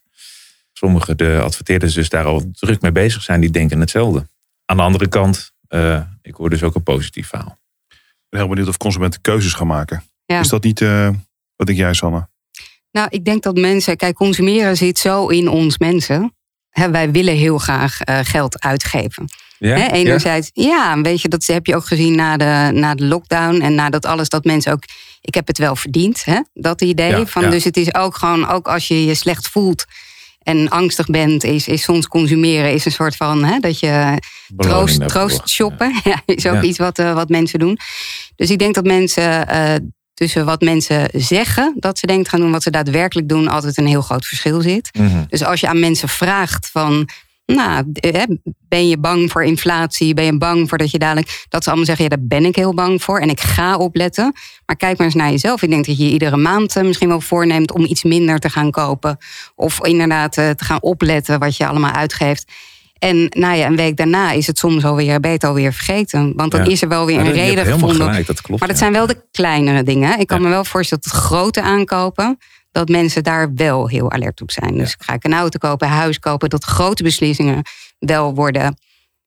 [0.73, 3.41] Sommige de adverteerders dus daar al druk mee bezig zijn.
[3.41, 4.27] Die denken hetzelfde.
[4.65, 7.59] Aan de andere kant, eh, ik hoor dus ook een positief verhaal.
[7.89, 10.03] Ik ben heel benieuwd of consumenten keuzes gaan maken.
[10.25, 10.39] Ja.
[10.39, 10.81] Is dat niet...
[10.81, 11.09] eh,
[11.55, 12.29] wat denk jij, Sanne?
[12.91, 16.35] Nou, ik denk dat mensen, kijk, consumeren zit zo in ons mensen.
[16.91, 19.25] Wij willen heel graag eh, geld uitgeven.
[19.57, 19.91] Ja?
[19.91, 21.01] Enerzijds, ja.
[21.01, 24.05] weet je, dat heb je ook gezien na de, na de lockdown en na dat
[24.05, 24.83] alles, dat mensen ook,
[25.21, 27.09] ik heb het wel verdiend, hè, dat idee.
[27.09, 27.49] Ja, van, ja.
[27.49, 29.85] Dus het is ook gewoon, ook als je je slecht voelt
[30.43, 34.97] en angstig bent, is, is soms consumeren is een soort van, hè, dat je Beloning
[34.97, 36.21] troost, troost shoppen, ja.
[36.25, 36.61] is ook Ja.
[36.61, 37.77] iets wat, eh, wat mensen doen.
[38.35, 39.75] Dus ik denk dat mensen eh,
[40.21, 43.77] tussen wat mensen zeggen dat ze denken te gaan doen, wat ze daadwerkelijk doen, altijd
[43.77, 44.89] een heel groot verschil zit.
[44.97, 45.23] Mhm.
[45.27, 47.09] Dus als je aan mensen vraagt van,
[47.45, 48.23] nou, eh,
[48.67, 50.13] ben je bang voor inflatie?
[50.13, 52.55] Ben je bang voor dat je dadelijk, dat ze allemaal zeggen, ja, daar ben ik
[52.55, 54.33] heel bang voor en ik ga opletten.
[54.65, 55.61] Maar kijk maar eens naar jezelf.
[55.61, 58.71] Ik denk dat je iedere maand eh, misschien wel voorneemt om iets minder te gaan
[58.71, 59.17] kopen.
[59.55, 62.51] Of inderdaad eh, te gaan opletten wat je allemaal uitgeeft.
[63.01, 66.33] En nou ja, een week daarna is het soms alweer beter alweer vergeten.
[66.35, 66.69] Want dan Ja.
[66.71, 67.95] is er wel weer Ja, een reden gevonden.
[68.07, 68.59] gelijk, dat klopt.
[68.59, 68.83] Maar dat ja.
[68.83, 70.19] zijn wel de kleinere dingen.
[70.19, 72.37] Ik kan me wel voorstellen dat grote aankopen,
[72.71, 74.77] dat mensen daar wel heel alert op zijn.
[74.77, 77.61] Dus ga ik een auto kopen, huis kopen, dat grote beslissingen
[77.99, 78.77] wel worden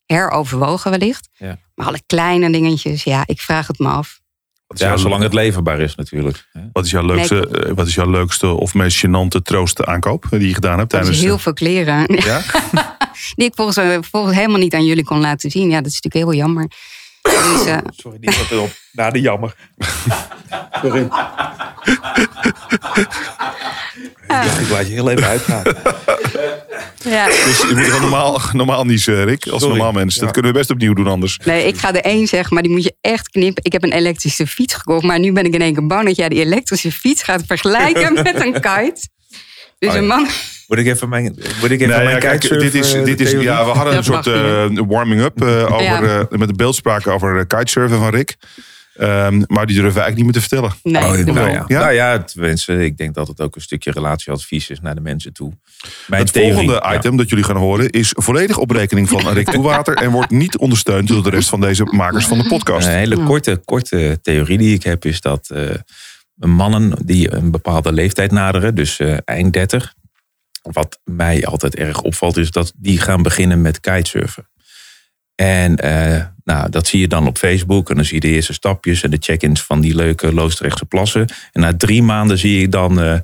[0.07, 1.29] heroverwogen wellicht.
[1.33, 1.59] Ja.
[1.75, 4.21] Maar alle kleine dingetjes, ja, ik vraag het me af.
[4.67, 6.49] Wat is, Ja, jouw, zolang het leverbaar is natuurlijk.
[6.73, 10.49] wat, is jouw leukste, eh, wat is jouw leukste of meest gênante troost aankoop die
[10.49, 11.19] je gedaan hebt Dat tijdens...
[11.19, 12.15] is heel veel kleren.
[12.25, 12.41] Ja?
[13.37, 15.69] Die ik volgens, eh, volgens helemaal niet aan jullie kon laten zien.
[15.71, 16.71] Ja, dat is natuurlijk heel jammer.
[17.23, 18.71] Dus, eh, Sorry, die zat erop.
[18.93, 19.55] Na de jammer.
[20.83, 21.09] Sorry.
[24.43, 25.63] Ik laat je heel even uitgaan.
[27.15, 27.27] ja.
[27.27, 29.47] Dus je moet gewoon normaal, normaal niet, eh, Rick.
[29.47, 29.77] Als Sorry.
[29.77, 30.19] normaal mensen.
[30.19, 30.35] Dat Ja.
[30.35, 31.39] kunnen we best opnieuw doen anders.
[31.45, 33.65] Nee, ik ga er één zeggen, maar die moet je echt knippen.
[33.65, 36.17] Ik heb een elektrische fiets gekocht, maar nu ben ik in één keer bang dat
[36.17, 39.09] jij die elektrische fiets gaat vergelijken met een kite.
[39.79, 40.01] Dus Oh ja.
[40.01, 40.27] een man.
[40.69, 41.25] Moet ik even mijn,
[41.61, 43.97] moet ik even Nee, mijn ja, kijk, dit is, eh, dit is, ja, we hadden
[43.97, 46.27] een soort eh, warming-up over, Ja.
[46.31, 48.37] met de beeldspraak over kitesurfen van Rick.
[48.95, 50.73] Ehm, maar die durven we eigenlijk niet meer te vertellen.
[50.83, 51.65] Nee, Oh, nou, ja.
[51.67, 51.81] Ja?
[51.81, 55.33] nou ja, tenminste, ik denk dat het ook een stukje relatieadvies is naar de mensen
[55.33, 55.53] toe.
[56.07, 56.95] Mijn Het theorie, volgende ja.
[56.95, 60.59] item dat jullie gaan horen is volledig op rekening van Rick Toewater en wordt niet
[60.59, 62.87] ondersteund door de rest van deze makers van de podcast.
[62.87, 65.71] Een hele korte, korte theorie die ik heb is dat eh,
[66.35, 69.95] mannen die een bepaalde leeftijd naderen, dus eh, eind 30,
[70.63, 74.49] wat mij altijd erg opvalt, is dat die gaan beginnen met kitesurfen.
[75.35, 77.91] En eh, nou, dat zie je dan op Facebook.
[77.91, 81.27] En dan zie je de eerste stapjes en de check-ins van die leuke Loosdrechtse plassen.
[81.53, 83.19] En na drie maanden zie je dan, eh,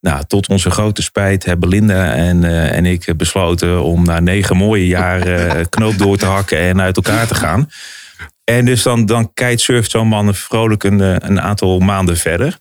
[0.00, 4.56] nou, tot onze grote spijt, hebben Linda en, eh, en ik besloten om na negen
[4.56, 7.70] mooie jaren eh, knoop door te hakken en uit elkaar te gaan.
[8.44, 11.00] En dus dan, dan kitesurft zo'n man vrolijk een,
[11.30, 12.58] een aantal maanden verder.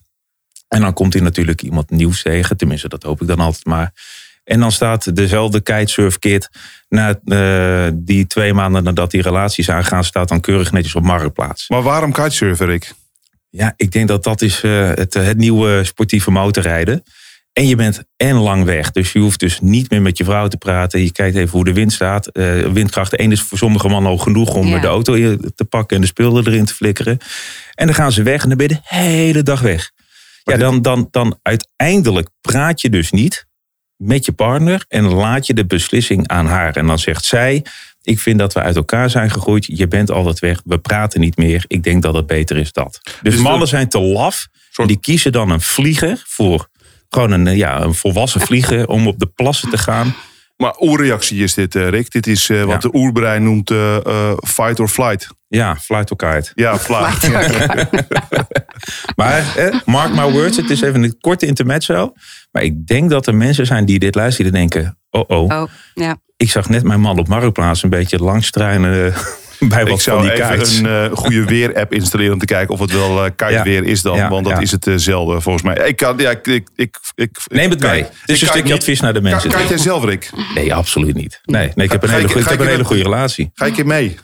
[0.67, 2.58] En dan komt hij natuurlijk iemand nieuws tegen.
[2.58, 3.91] Tenminste, dat hoop ik dan altijd maar.
[4.48, 6.50] En dan staat dezelfde kitesurfkit...
[6.90, 10.04] Na, eh, die twee maanden nadat die relaties aangaan...
[10.04, 11.70] staat dan keurig netjes op Marktplaats.
[11.70, 12.94] Maar waarom kitesurfen, Rick?
[13.50, 17.04] Ja, ik denk dat dat is eh, het, het nieuwe sportieve motorrijden.
[17.54, 18.92] En je bent en lang weg.
[18.92, 21.04] Dus je hoeft dus niet meer met je vrouw te praten.
[21.04, 22.28] Je kijkt even hoe de wind staat.
[22.28, 24.80] Eh, windkracht 1 is voor sommige mannen al genoeg om Ja.
[24.80, 25.14] de auto
[25.56, 27.18] te pakken en de spullen erin te flikkeren.
[27.74, 29.92] En dan gaan ze weg en dan ben je de hele dag weg.
[30.44, 33.46] Ja, dan, dan, dan uiteindelijk praat je dus niet
[33.98, 36.76] met je partner en laat je de beslissing aan haar.
[36.76, 37.66] En dan zegt zij,
[38.02, 39.66] ik vind dat we uit elkaar zijn gegroeid.
[39.66, 41.64] Je bent altijd weg, we praten niet meer.
[41.68, 43.00] Ik denk dat het beter is dat.
[43.04, 44.48] Dus, Dus mannen zijn te laf.
[44.72, 46.70] Soort- Die kiezen dan een vlieger voor
[47.10, 50.16] gewoon een, ja, een volwassen vlieger om op de plassen te gaan.
[50.58, 52.12] Maar oerreactie is dit, eh, Rick.
[52.12, 52.89] Dit is eh, wat Ja.
[52.89, 55.28] de oerbrein noemt eh, eh, fight or flight.
[55.48, 56.52] Ja, fluit elkaar uit.
[56.56, 57.30] Ja, flight.
[59.15, 62.13] Maar eh, mark my words, het is even een korte intermezzo.
[62.52, 64.98] Maar ik denk dat er mensen zijn die dit luisteren die denken...
[65.10, 66.15] oh oh, Oh, ja.
[66.38, 69.13] ik zag net mijn man op Marktplaats een beetje langstruinen
[69.70, 70.78] bij wat Ik zou van die even kites.
[70.78, 73.63] een eh, goede weer-app installeren om te kijken of het wel eh kite Ja.
[73.63, 74.17] weer is dan.
[74.17, 74.60] Ja, want dat ja.
[74.62, 75.88] is het eh, zelden volgens mij.
[75.88, 78.02] Ik kan, ja, ik, ik, ik, ik, Neem het mee.
[78.04, 79.50] Het ik is een stukje advies naar de mensen.
[79.50, 80.30] Kan jij zelf, Rick?
[80.56, 81.39] Nee, absoluut niet.
[81.46, 83.52] Nee, nee ik heb een Ga hele, ik- goeie- ik heb een hele goede relatie.
[83.54, 84.17] Ga ik je mee?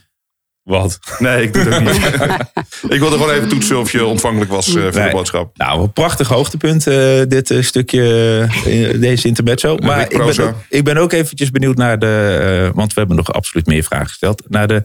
[0.63, 0.99] Wat?
[1.19, 1.95] Nee, ik doe dat niet.
[2.95, 5.57] ik wilde gewoon even toetsen of je ontvankelijk was eh, voor de boodschap.
[5.57, 8.47] Nou, een prachtig hoogtepunt, eh, dit eh, stukje,
[8.99, 9.77] deze intermezzo.
[9.77, 13.33] Maar ik ben, ook, ik ben ook eventjes benieuwd naar de, want we hebben nog
[13.33, 14.81] absoluut meer vragen gesteld, naar de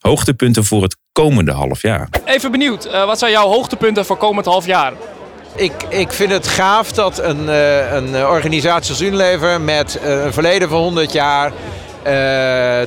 [0.00, 2.08] hoogtepunten voor het komende half jaar.
[2.24, 4.92] Even benieuwd, eh, wat zijn jouw hoogtepunten voor komend half jaar?
[5.54, 10.32] Ik, ik vind het gaaf dat een, eh, een organisatie als Unilever met eh, een
[10.32, 11.52] verleden van 100 jaar
[12.08, 12.14] eh,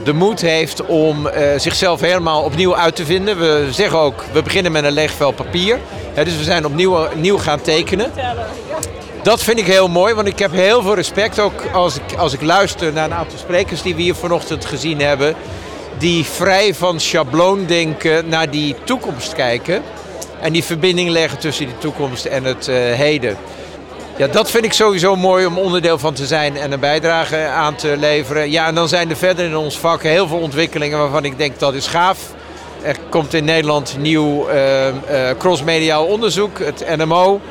[0.04, 3.40] de moed heeft om eh, zichzelf helemaal opnieuw uit te vinden.
[3.40, 5.80] We zeggen ook, we beginnen met een leeg vel papier.
[6.14, 8.12] Hè, dus we zijn opnieuw nieuw gaan tekenen.
[9.24, 11.40] Dat vind ik heel mooi, want ik heb heel veel respect.
[11.40, 15.02] Ook als ik, als ik luister naar een aantal sprekers die we hier vanochtend gezien
[15.02, 15.36] hebben.
[16.02, 19.82] Die vrij van schabloondenken naar die toekomst kijken.
[20.40, 23.38] En die verbinding leggen tussen die toekomst en het eh, heden.
[24.18, 27.76] Ja, dat vind ik sowieso mooi om onderdeel van te zijn en een bijdrage aan
[27.76, 28.52] te leveren.
[28.52, 31.60] Ja, en dan zijn er verder in ons vak heel veel ontwikkelingen waarvan ik denk
[31.60, 32.20] dat is gaaf.
[32.82, 37.42] Er komt in Nederland nieuw eh, eh, crossmediaal onderzoek, het NMO.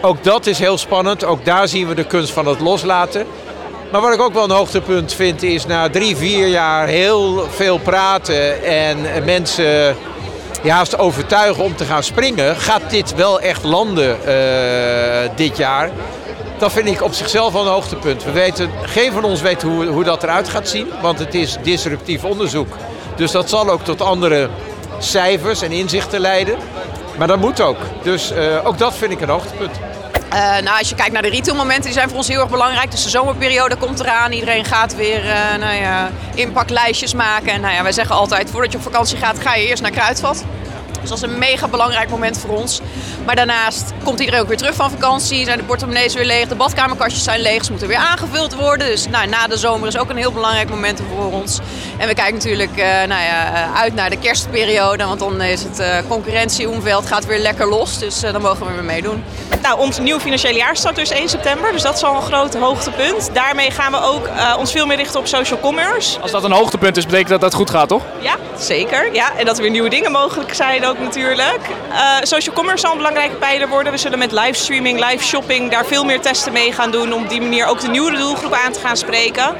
[0.00, 1.24] Ook dat is heel spannend.
[1.24, 3.26] Ook daar zien we de kunst van het loslaten.
[3.94, 7.78] Maar wat ik ook wel een hoogtepunt vind is na drie, vier jaar heel veel
[7.78, 9.96] praten en mensen
[10.62, 15.90] ja, overtuigen om te gaan springen, gaat dit wel echt landen eh, dit jaar.
[16.58, 18.24] Dat vind ik op zichzelf wel een hoogtepunt.
[18.24, 21.56] We weten, geen van ons weet hoe, hoe dat eruit gaat zien, want het is
[21.62, 22.76] disruptief onderzoek.
[23.16, 24.48] Dus dat zal ook tot andere
[24.98, 26.56] cijfers en inzichten leiden.
[27.18, 27.78] Maar dat moet ook.
[28.02, 29.78] Dus eh, ook dat vind ik een hoogtepunt.
[30.34, 32.90] Eh, nou, als je kijkt naar de retailmomenten, die zijn voor ons heel erg belangrijk.
[32.90, 34.32] Dus de zomerperiode komt eraan.
[34.32, 37.52] Iedereen gaat weer eh, nou ja, inpaklijstjes maken.
[37.52, 39.90] En nou ja, wij zeggen altijd, voordat je op vakantie gaat, ga je eerst naar
[39.90, 40.44] Kruidvat.
[41.04, 42.80] Dus dat is een mega belangrijk moment voor ons.
[43.24, 45.44] Maar daarnaast komt iedereen ook weer terug van vakantie.
[45.44, 47.64] Zijn de portemonnees weer leeg, de badkamerkastjes zijn leeg.
[47.64, 48.86] Ze moeten weer aangevuld worden.
[48.86, 51.58] Dus nou, na de zomer is ook een heel belangrijk moment voor ons.
[51.98, 55.04] En we kijken natuurlijk eh, nou ja, eh, uit naar de kerstperiode.
[55.04, 57.98] Want dan is het uh, concurrentieomveld gaat weer lekker los.
[57.98, 59.24] Dus uh, dan mogen we weer meedoen.
[59.62, 61.72] Nou, ons nieuwe financiële jaar start dus 1 september.
[61.72, 63.30] Dus dat is al een groot hoogtepunt.
[63.32, 66.20] Daarmee gaan we ook uh, ons veel meer richten op social commerce.
[66.20, 68.02] Als dat een hoogtepunt is, betekent dat dat goed gaat, toch?
[68.20, 69.14] Ja, zeker.
[69.14, 71.60] Ja, en dat er weer nieuwe dingen mogelijk zijn ook natuurlijk.
[71.90, 73.92] Uh, social commerce zal een belangrijke pijler worden.
[73.92, 77.12] We zullen met livestreaming, live shopping daar veel meer testen mee gaan doen.
[77.12, 79.54] Om die manier ook de nieuwe doelgroep aan te gaan spreken.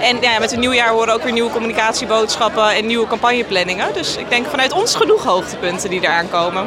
[0.00, 3.92] En ja, met het nieuwjaar horen ook weer nieuwe communicatieboodschappen en nieuwe campagneplanningen.
[3.94, 6.66] Dus ik denk vanuit ons genoeg hoogtepunten die eraan komen.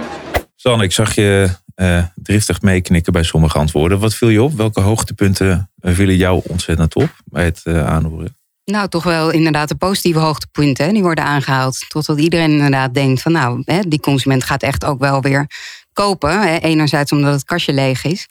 [0.56, 4.00] Sanne, ik zag je uh, driftig meeknikken bij sommige antwoorden.
[4.00, 4.54] Wat viel je op?
[4.54, 8.38] Welke hoogtepunten vielen jou ontzettend op bij het uh, aanhoren?
[8.66, 10.86] Nou, toch wel inderdaad de positieve hoogtepunten.
[10.86, 11.86] hè, Die worden aangehaald.
[11.88, 15.48] Totdat iedereen inderdaad denkt van nou, hè, die consument gaat echt ook wel weer
[15.94, 16.42] kopen.
[16.42, 16.58] Hè.
[16.58, 18.28] Enerzijds omdat het kastje leeg is.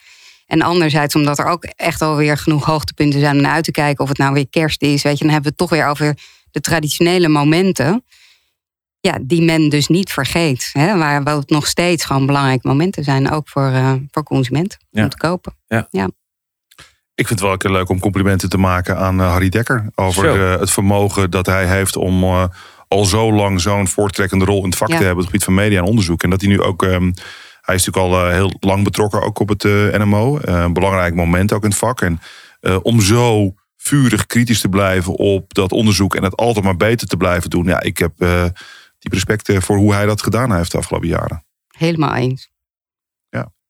[0.46, 4.02] En anderzijds omdat er ook echt alweer genoeg hoogtepunten zijn om naar uit te kijken.
[4.02, 5.02] Of het nou weer kerst is.
[5.02, 6.16] Weet je, dan hebben we het toch weer over
[6.50, 8.04] de traditionele momenten.
[9.00, 10.70] Ja, die men dus niet vergeet.
[10.72, 13.30] Hè, waar wel nog steeds gewoon belangrijke momenten zijn.
[13.30, 15.02] Ook voor, eh, voor consumenten Ja.
[15.02, 15.54] om te kopen.
[17.22, 19.86] Ik vind het wel een keer leuk om complimenten te maken aan eh, Harry Dekker.
[19.94, 22.44] Over eh, het vermogen dat hij heeft om eh,
[22.88, 24.96] al zo lang zo'n voortrekkende rol in het vak Ja.
[24.96, 25.24] te hebben.
[25.24, 26.22] op het gebied van media en onderzoek.
[26.22, 26.82] En dat hij nu ook.
[26.82, 27.12] ehm,
[27.60, 29.62] hij is natuurlijk al heel lang betrokken ook op het
[29.98, 30.38] NMO.
[30.40, 32.00] Een belangrijk moment ook in het vak.
[32.00, 32.20] En
[32.60, 36.14] eh, om zo vurig kritisch te blijven op dat onderzoek.
[36.14, 37.64] en het altijd maar beter te blijven doen.
[37.64, 38.44] Ja, ik heb eh
[38.98, 41.44] diep respect voor hoe hij dat gedaan heeft de afgelopen jaren.
[41.76, 42.50] Helemaal eens.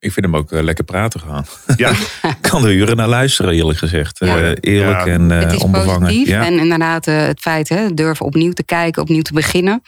[0.02, 1.46] Ik vind hem ook eh, lekker praten gaan.
[1.76, 4.18] Ja, Ik kan er uren naar luisteren, eerlijk gezegd.
[4.18, 4.38] Ja.
[4.38, 5.12] Eh, eerlijk Ja.
[5.12, 6.00] en eh, het is onbevangen.
[6.00, 6.28] positief.
[6.28, 6.44] Ja.
[6.46, 9.82] En inderdaad, eh, het feit, hè, durven opnieuw te kijken, opnieuw te beginnen.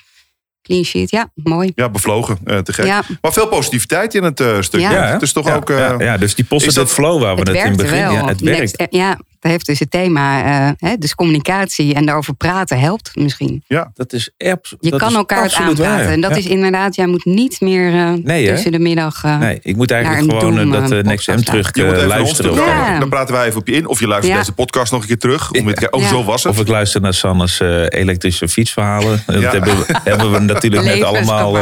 [0.62, 1.72] Clean sheet, ja, mooi.
[1.74, 2.38] ja bevlogen.
[2.44, 2.85] eh, te gek.
[2.87, 4.81] Ja, Maar veel positiviteit in het eh, stuk.
[4.81, 4.92] Ja.
[4.92, 5.70] het is toch ja, ook.
[5.70, 7.90] eh, ja, ja, dus die is positive dat- flow waar we het het, in begin...
[8.03, 8.12] wel.
[8.12, 8.94] Ja, het Next- werkt.
[8.94, 10.44] ja, dat heeft dus het thema.
[10.44, 13.62] eh, hè, dus communicatie en daarover praten helpt misschien.
[13.94, 15.85] Dat is abs- Je dat kan elkaar het aanpraten.
[15.85, 16.00] waar.
[16.12, 16.37] En dat Ja.
[16.37, 19.24] is inderdaad, jij moet niet meer eh, Nee, tussen de middag...
[19.24, 21.85] eh, Nee, ik moet eigenlijk gewoon Doom, dat eh, uh, Next M podcast terug Je
[21.85, 22.50] moet even naar ons luisteren.
[22.52, 22.92] terugkomen.
[22.92, 22.98] Ja.
[22.98, 23.87] Dan praten wij even op je in.
[23.88, 24.38] Of je luistert Ja.
[24.40, 25.50] deze podcast nog een keer terug.
[25.50, 26.09] Om kijken, oh, Ja.
[26.09, 26.52] zo was het.
[26.52, 29.22] Of ik luister naar Sanne's elektrische fietsverhalen.
[29.26, 29.50] Dat Ja.
[29.50, 31.57] hebben, we- hebben we natuurlijk net allemaal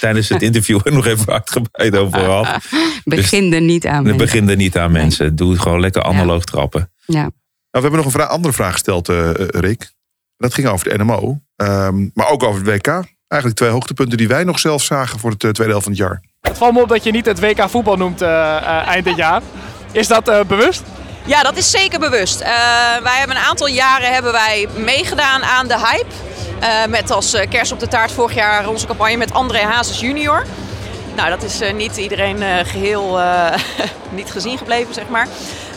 [0.00, 2.48] tijdens het interview er nog even uitgebreid over gehad.
[3.04, 3.94] begin er niet aan.
[3.94, 4.24] Het mensen.
[4.24, 5.36] begint er niet aan mensen.
[5.36, 6.90] Doe het gewoon lekker analoog trappen.
[7.12, 7.20] Ja.
[7.20, 7.30] Nou,
[7.70, 9.90] we hebben nog een vra- andere vraag gesteld, eh, eh, Rick.
[10.36, 11.38] Dat ging over de NMO.
[11.56, 12.86] ehm, maar ook over het WK.
[13.28, 16.02] Eigenlijk twee hoogtepunten die wij nog zelf zagen voor het eh, tweede helft van het
[16.02, 16.22] jaar.
[16.40, 19.16] Het valt me op dat je niet het WK voetbal noemt eh, eh, eind dit
[19.16, 19.42] jaar.
[19.92, 20.82] Is dat eh, bewust?
[21.24, 22.40] Ja, dat is zeker bewust.
[22.40, 22.48] Eh,
[23.02, 26.06] wij hebben een aantal jaren hebben wij meegedaan aan de hype.
[26.60, 30.00] Eh, met als eh, kers op de taart vorig jaar onze campagne met André Hazes
[30.00, 30.46] junior.
[31.16, 33.54] Nou, dat is eh, niet iedereen eh, geheel eh,
[34.16, 35.28] niet gezien gebleven, zeg maar.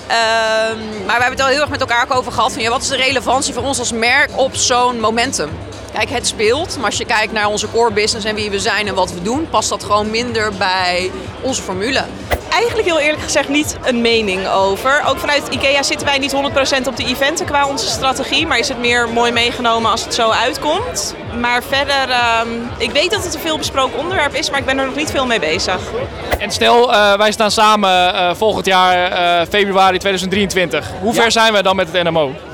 [0.07, 2.53] Ehm, maar we hebben het al heel erg met elkaar over gehad.
[2.53, 5.49] Van, ja, wat is de relevantie voor ons als merk op zo'n momentum?
[5.93, 6.75] Kijk, het speelt.
[6.77, 9.21] Maar als je kijkt naar onze core business en wie we zijn en wat we
[9.21, 12.03] doen, past dat gewoon minder bij onze formule.
[12.51, 15.03] Eigenlijk heel eerlijk gezegd niet een mening over.
[15.07, 16.33] Ook vanuit IKEA zitten wij niet
[16.83, 18.47] 100% op de eventen qua onze strategie.
[18.47, 21.15] Maar is het meer mooi meegenomen als het zo uitkomt.
[21.39, 24.79] Maar verder, ehm, ik weet dat het een veel besproken onderwerp is, maar ik ben
[24.79, 25.79] er nog niet veel mee bezig.
[26.37, 30.91] En stel, eh, wij staan samen eh, volgend jaar eh, februari 2023.
[30.99, 32.50] Hoe ver zijn wij dan met het NMO?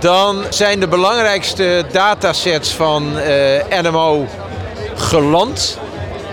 [0.00, 4.26] Dan zijn de belangrijkste datasets van eh, NMO
[4.94, 5.78] geland.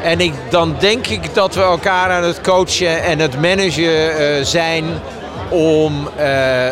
[0.04, 4.44] En ik, dan denk ik dat we elkaar aan het coachen en het managen eh,
[4.44, 4.86] zijn
[5.50, 6.26] om eh,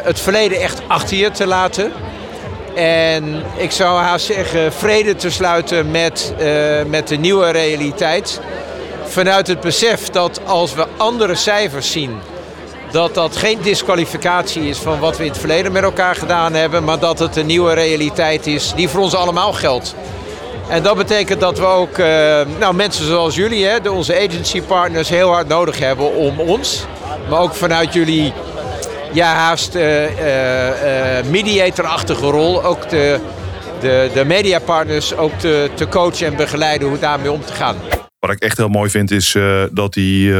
[0.03, 1.91] het verleden echt achter je te laten.
[2.75, 6.33] En ik zou haast zeggen vrede te sluiten met,
[6.87, 8.39] met de nieuwe realiteit.
[9.05, 12.19] Vanuit het besef dat als we andere cijfers zien,
[12.93, 16.83] dat dat geen disqualificatie is van wat we in het verleden met elkaar gedaan hebben,
[16.83, 19.95] maar dat het een nieuwe realiteit is die voor ons allemaal geldt.
[20.69, 25.09] En dat betekent dat we ook eh, nou, mensen zoals jullie, hè, onze agency partners,
[25.09, 26.85] heel hard nodig hebben om ons,
[27.29, 28.33] maar ook vanuit jullie
[29.13, 33.19] ja, haast eh, eh, mediator-achtige rol, ook de,
[33.79, 37.75] de, de mediapartners ook te, te coachen en begeleiden hoe daarmee om te gaan.
[38.19, 39.37] Wat ik echt heel mooi vind is
[39.71, 40.33] dat hij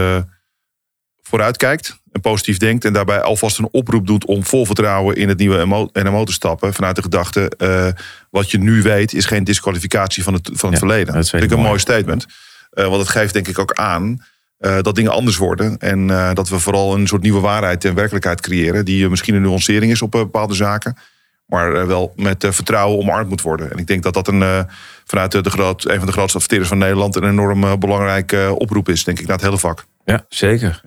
[1.22, 2.86] vooruitkijkt en positief denkt.
[2.86, 6.74] En daarbij alvast een oproep doet om vol vertrouwen in het nieuwe NMO, te stappen.
[6.74, 7.88] Vanuit de gedachte, eh,
[8.30, 11.14] wat je nu weet is geen disqualificatie van het, van het Ja, verleden.
[11.14, 11.68] dat vind ik een mooi.
[11.68, 12.26] mooi statement.
[12.74, 14.26] Eh, want het geeft denk ik ook aan
[14.58, 15.78] eh, dat dingen anders worden.
[15.78, 18.86] En eh, dat we vooral een soort nieuwe waarheid en werkelijkheid creëren.
[18.86, 20.98] Die misschien een nuancering is op bepaalde zaken.
[21.46, 23.72] Maar wel met vertrouwen omarmd moet worden.
[23.72, 24.68] En ik denk dat dat een,
[25.06, 27.16] vanuit de, groot, een van de grootste adverteerders van Nederland...
[27.16, 29.86] een enorm belangrijke oproep is, denk ik, naar het hele vak.
[30.06, 30.82] Ja, zeker.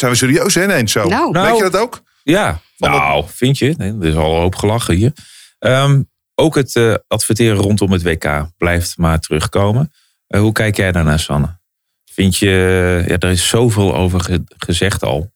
[0.00, 1.08] Zijn we serieus hè, ineens zo?
[1.08, 1.32] Nou.
[1.32, 2.02] Weet je dat ook?
[2.22, 3.74] Ja, Van nou, vind je?
[3.76, 5.12] Nee, er is al een hoop gelachen hier.
[5.58, 6.02] Ehm,
[6.34, 9.92] ook het eh, adverteren rondom het WK blijft maar terugkomen.
[10.26, 11.58] Eh, hoe kijk jij daarnaar, Sanne?
[12.12, 12.48] Vind je,
[13.06, 15.32] ja, er is zoveel over ge- gezegd al.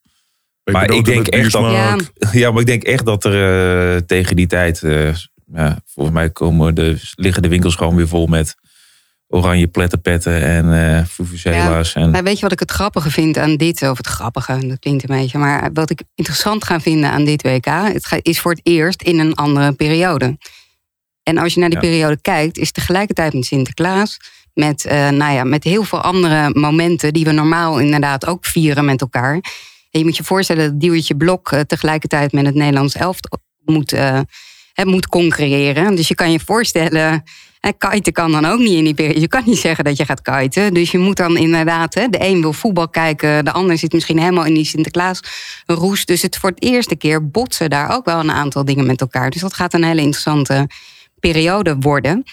[0.71, 1.71] Maar ik denk echt dat-.
[1.71, 1.97] Ja.
[2.31, 5.13] Ja, maar ik denk echt dat er eh, tegen die tijd, eh,
[5.53, 8.55] ja, volgens mij komen de, liggen de winkels gewoon weer vol met
[9.27, 11.93] oranje plettenpetten en fufuzela's.
[11.93, 14.79] En, Maar weet je wat ik het grappige vind aan dit, of het grappige, dat
[14.79, 18.51] klinkt een beetje, maar wat ik interessant ga vinden aan dit WK, het is voor
[18.51, 20.37] het eerst in een andere periode.
[21.23, 21.87] En als je naar die Ja.
[21.87, 24.19] periode kijkt, is tegelijkertijd met Sinterklaas,
[24.53, 28.85] met, eh, nou ja, met heel veel andere momenten die we normaal inderdaad ook vieren
[28.85, 29.33] met elkaar.
[29.91, 33.91] En je moet je voorstellen dat Diewertje Blok eh, tegelijkertijd met het Nederlands elftal moet,
[34.73, 35.95] het moet concurreren.
[35.95, 37.23] Dus je kan je voorstellen,
[37.65, 39.19] hè, kiten kan dan ook niet in die periode.
[39.19, 40.73] Je kan niet zeggen dat je gaat kiten.
[40.73, 44.19] Dus je moet dan inderdaad, hè, de een wil voetbal kijken, de ander zit misschien
[44.19, 45.19] helemaal in die Sinterklaas
[45.65, 46.05] roes.
[46.05, 49.29] Dus het voor het eerste keer botsen daar ook wel een aantal dingen met elkaar.
[49.29, 50.69] Dus dat gaat een hele interessante
[51.19, 52.23] periode worden.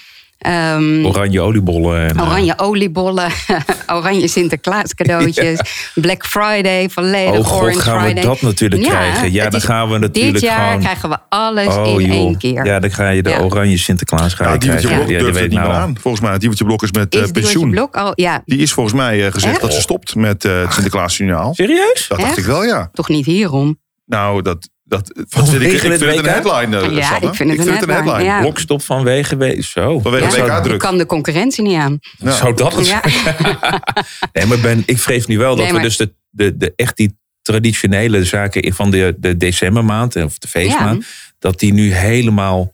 [0.42, 2.09] Ehm, Oranje oliebollen.
[2.09, 3.31] En, eh, Oranje oliebollen,
[3.96, 5.61] oranje Sinterklaas cadeautjes,
[5.94, 9.33] Black Friday, volledig Oh god, Orange gaan we dat natuurlijk Ja, krijgen.
[9.33, 10.81] Ja, het dan is- gaan we natuurlijk Dit jaar gewoon...
[10.81, 12.16] krijgen we alles Oh, in joh.
[12.16, 12.64] één keer.
[12.64, 13.40] Ja, dan ga je de Ja.
[13.40, 14.88] oranje Sinterklaas gaan Ja, krijgen.
[14.88, 15.96] Blok Ja, durft die het weet niet meer nou aan.
[16.00, 17.70] Volgens mij, Diewertje Blok is met eh, is Diewertje pensioen.
[17.70, 19.61] Blok al, ja, Die is volgens mij eh, gezegd Echt?
[19.62, 21.55] dat ze stopt met eh, het Sinterklaas Signaal.
[21.55, 22.07] Serieus?
[22.09, 22.38] Dat dacht Echt?
[22.38, 22.88] ik wel, ja.
[22.92, 23.81] toch niet hierom.
[24.07, 26.24] Nou, dat, dat, dat vind ik, ik vind het een WK?
[26.26, 27.26] headline, eh, Ja, Sanne.
[27.28, 28.40] ik vind het een headline, ja.
[28.40, 29.37] Blokstop vanwege...
[29.37, 29.98] we- Zo.
[30.00, 30.78] Vanwege Ja, WK je druk.
[30.78, 31.98] kan de concurrentie niet aan.
[32.18, 33.02] Zou dat het Ja.
[34.33, 36.96] Nee, maar ben, ik vrees nu wel dat Nee, we dus de, de, de, echt
[36.96, 41.05] die traditionele zaken van de, de decembermaand, of de feestmaand,
[41.38, 42.72] dat die nu helemaal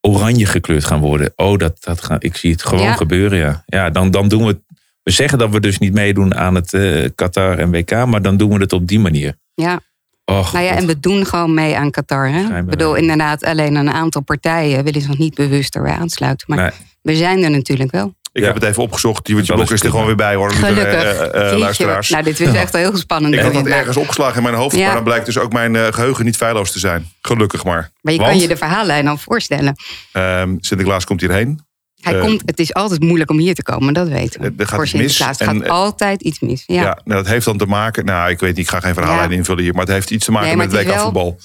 [0.00, 1.32] oranje gekleurd gaan worden.
[1.36, 2.94] Oh, dat, dat ga, ik zie het gewoon Ja.
[2.94, 3.62] gebeuren, ja.
[3.66, 4.58] Ja, dan, dan doen we het.
[5.02, 8.36] We zeggen dat we dus niet meedoen aan het eh, Qatar en WK, maar dan
[8.36, 9.34] doen we het op die manier.
[9.54, 9.80] Ja.
[10.28, 10.80] Och, Nou ja, God.
[10.80, 12.28] en we doen gewoon mee aan Qatar.
[12.28, 12.58] Hè?
[12.58, 16.46] Ik bedoel, inderdaad, alleen een aantal partijen willen zich niet bewust erbij aansluiten.
[16.50, 16.70] Maar Nee.
[17.02, 18.14] we zijn er natuurlijk wel.
[18.32, 18.46] Ik Ja.
[18.46, 19.26] heb het even opgezocht.
[19.36, 20.48] Dat Blok is er gewoon weer bij hoor.
[20.48, 20.94] lieve, Gelukkig.
[20.94, 22.08] eh, eh, luisteraars.
[22.10, 23.34] nou, dit is echt heel spannend.
[23.34, 23.74] Ik had dat Ja.
[23.76, 24.84] ergens opgeslagen in mijn hoofd, Ja.
[24.84, 27.10] maar dan blijkt dus ook mijn eh, geheugen niet feilloos te zijn.
[27.22, 27.90] Gelukkig maar.
[28.00, 28.30] Maar je Want?
[28.30, 29.74] kan je de verhaallijn al voorstellen.
[30.12, 31.60] Ehm, Sinterklaas komt hierheen.
[32.00, 34.52] Hij Eh, komt, het is altijd moeilijk om hier te komen, dat weten we.
[34.56, 36.62] Er gaat Voor iets mis en, gaat eh, altijd iets mis.
[36.66, 36.74] Ja.
[36.74, 36.82] Ja.
[36.82, 36.98] Ja.
[37.04, 38.04] nou, dat heeft dan te maken.
[38.04, 39.36] Nou, ik weet niet, ik ga geen verhaallijn Ja.
[39.36, 39.72] invullen hier.
[39.72, 41.38] Maar het heeft iets te maken Nee, met het WK voetbal.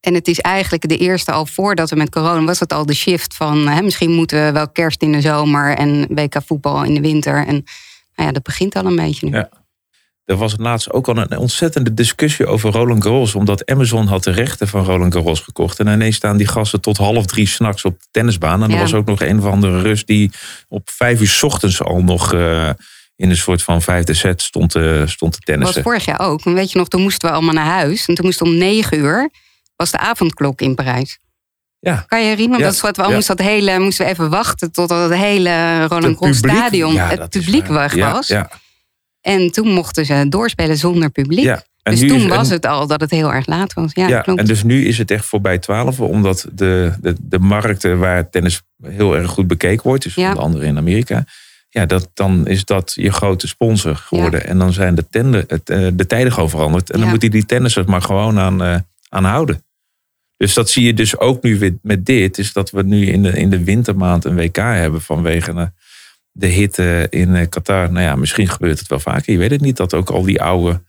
[0.00, 2.44] en het is eigenlijk de eerste al voordat we met corona...
[2.44, 3.68] was het al de shift van...
[3.68, 5.76] Hè, misschien moeten we wel kerst in de zomer...
[5.76, 7.46] en WK voetbal in de winter.
[7.46, 7.64] En
[8.14, 9.36] nou ja, dat begint al een beetje nu.
[9.36, 9.48] Ja.
[10.32, 13.34] Er was laatst ook al een ontzettende discussie over Roland Garros.
[13.34, 15.78] Omdat Amazon had de rechten van Roland Garros gekocht.
[15.78, 18.62] En ineens staan die gasten tot half drie s'nachts op de tennisbaan.
[18.62, 20.30] En er was ook nog een of andere Rus die
[20.68, 22.70] op vijf uur 's ochtends al nog eh,
[23.16, 25.82] in een soort van vijfde set stond, te stond te Dat was tennissen.
[25.82, 26.42] vorig jaar ook.
[26.44, 28.06] Weet je nog, toen moesten we allemaal naar huis.
[28.06, 29.30] En toen moest om negen uur...
[29.76, 31.18] was de avondklok in Parijs.
[31.78, 32.04] Ja.
[32.08, 32.66] Kan je herinneren?
[32.66, 32.72] Ja.
[32.80, 33.08] Dat we Ja.
[33.14, 36.92] moesten, dat hele, moesten we even wachten totdat het hele Roland Garros stadion...
[36.94, 38.26] Ja, het publiek weg was.
[38.26, 38.50] Ja,
[39.22, 41.44] En toen mochten ze doorspelen zonder publiek.
[41.44, 41.62] ja.
[41.82, 43.90] En dus toen is- was en- het al dat het heel erg laat was.
[43.94, 44.40] Ja, Ja, klopt.
[44.40, 48.62] en dus nu is het echt voorbij 12, omdat de, de, de markten waar tennis
[48.82, 50.28] heel erg goed bekeken wordt, dus Ja.
[50.28, 51.24] onder andere in Amerika,
[51.68, 54.46] ja, dat, dan is dat je grote sponsor geworden.
[54.46, 56.88] En dan zijn de, tende, het, eh, de tijden gewoon veranderd.
[56.90, 57.10] En dan Ja.
[57.10, 58.76] moeten die tennissers maar gewoon aan, eh,
[59.08, 59.64] aan houden.
[60.36, 63.22] Dus dat zie je dus ook nu weer met dit, is dat we nu in
[63.22, 65.66] de, in de wintermaand een WK hebben vanwege eh,
[66.32, 67.92] de hitte in eh, Qatar.
[67.92, 69.32] Nou ja, misschien gebeurt het wel vaker.
[69.32, 70.80] Je weet het niet, dat ook al die oude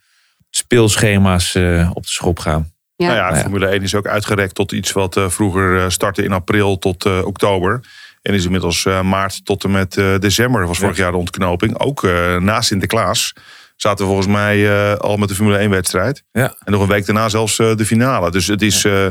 [0.49, 2.71] speelschema's eh, op de schop gaan.
[2.95, 3.05] Ja.
[3.07, 3.41] Nou ja, Ja.
[3.41, 7.05] Formule 1 is ook uitgerekt tot iets wat eh, vroeger eh, startte in april tot
[7.05, 7.81] eh, oktober.
[8.21, 11.79] En is inmiddels eh, maart tot en met eh, december, was vorig jaar de ontknoping.
[11.79, 13.33] Ook eh, na Sinterklaas
[13.75, 16.23] zaten we volgens mij eh, al met de Formule 1 wedstrijd.
[16.31, 16.55] Ja.
[16.63, 18.31] En nog een week daarna zelfs eh, de finale.
[18.31, 19.07] Dus het is, eh,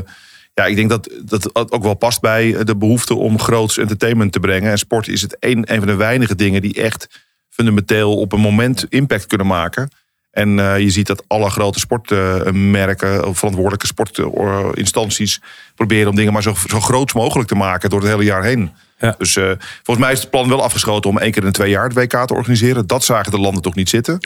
[0.53, 4.39] ja, ik denk dat dat ook wel past bij de behoefte om groots entertainment te
[4.39, 4.71] brengen.
[4.71, 7.07] En sport is het een, een van de weinige dingen die echt
[7.49, 9.89] fundamenteel op een moment impact kunnen maken.
[10.31, 15.41] En eh, je ziet dat alle grote sportmerken, of verantwoordelijke sportinstanties,
[15.75, 18.71] proberen om dingen maar zo, zo groot mogelijk te maken door het hele jaar heen.
[18.99, 19.15] Ja.
[19.17, 19.51] Dus eh,
[19.83, 22.27] volgens mij is het plan wel afgeschoten om één keer in twee jaar het WK
[22.27, 22.87] te organiseren.
[22.87, 24.19] Dat zagen de landen toch niet zitten.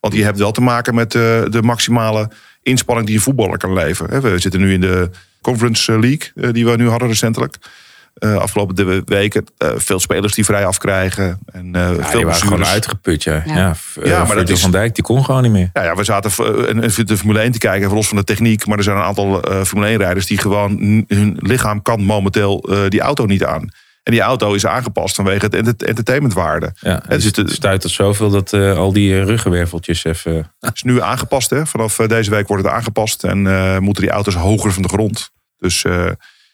[0.00, 2.30] Want je hebt wel te maken met eh, de maximale
[2.62, 4.22] inspanning die een voetballer kan leveren.
[4.22, 7.56] We zitten nu in de Conference League, eh, die we nu hadden recentelijk.
[8.14, 9.44] Eh, afgelopen de weken.
[9.58, 11.38] eh, veel spelers die vrij afkrijgen.
[11.52, 13.42] En eh, Ja, veel die waren gewoon uitgeput, ja.
[13.46, 13.54] Ja.
[13.54, 15.70] Ja, eh, maar dat is- van Dijk, die kon gewoon niet meer.
[15.72, 18.24] Ja, ja, we zaten eh, en- en de Formule 1 te kijken, los van de
[18.24, 18.66] techniek.
[18.66, 21.04] Maar er zijn een aantal eh, Formule 1-rijders die gewoon...
[21.08, 23.68] hun lichaam kan momenteel eh, die auto niet aan.
[24.08, 26.72] En die auto is aangepast vanwege het enter- entertainmentwaarde.
[26.80, 30.52] Ja, Het het is de- stuitert zoveel dat eh, al die eh, ruggenwerveltjes even...
[30.60, 31.66] Het is nu aangepast, hè.
[31.66, 33.24] Vanaf eh, deze week wordt het aangepast.
[33.24, 35.30] En eh, moeten die auto's hoger van de grond.
[35.58, 35.92] Dus eh,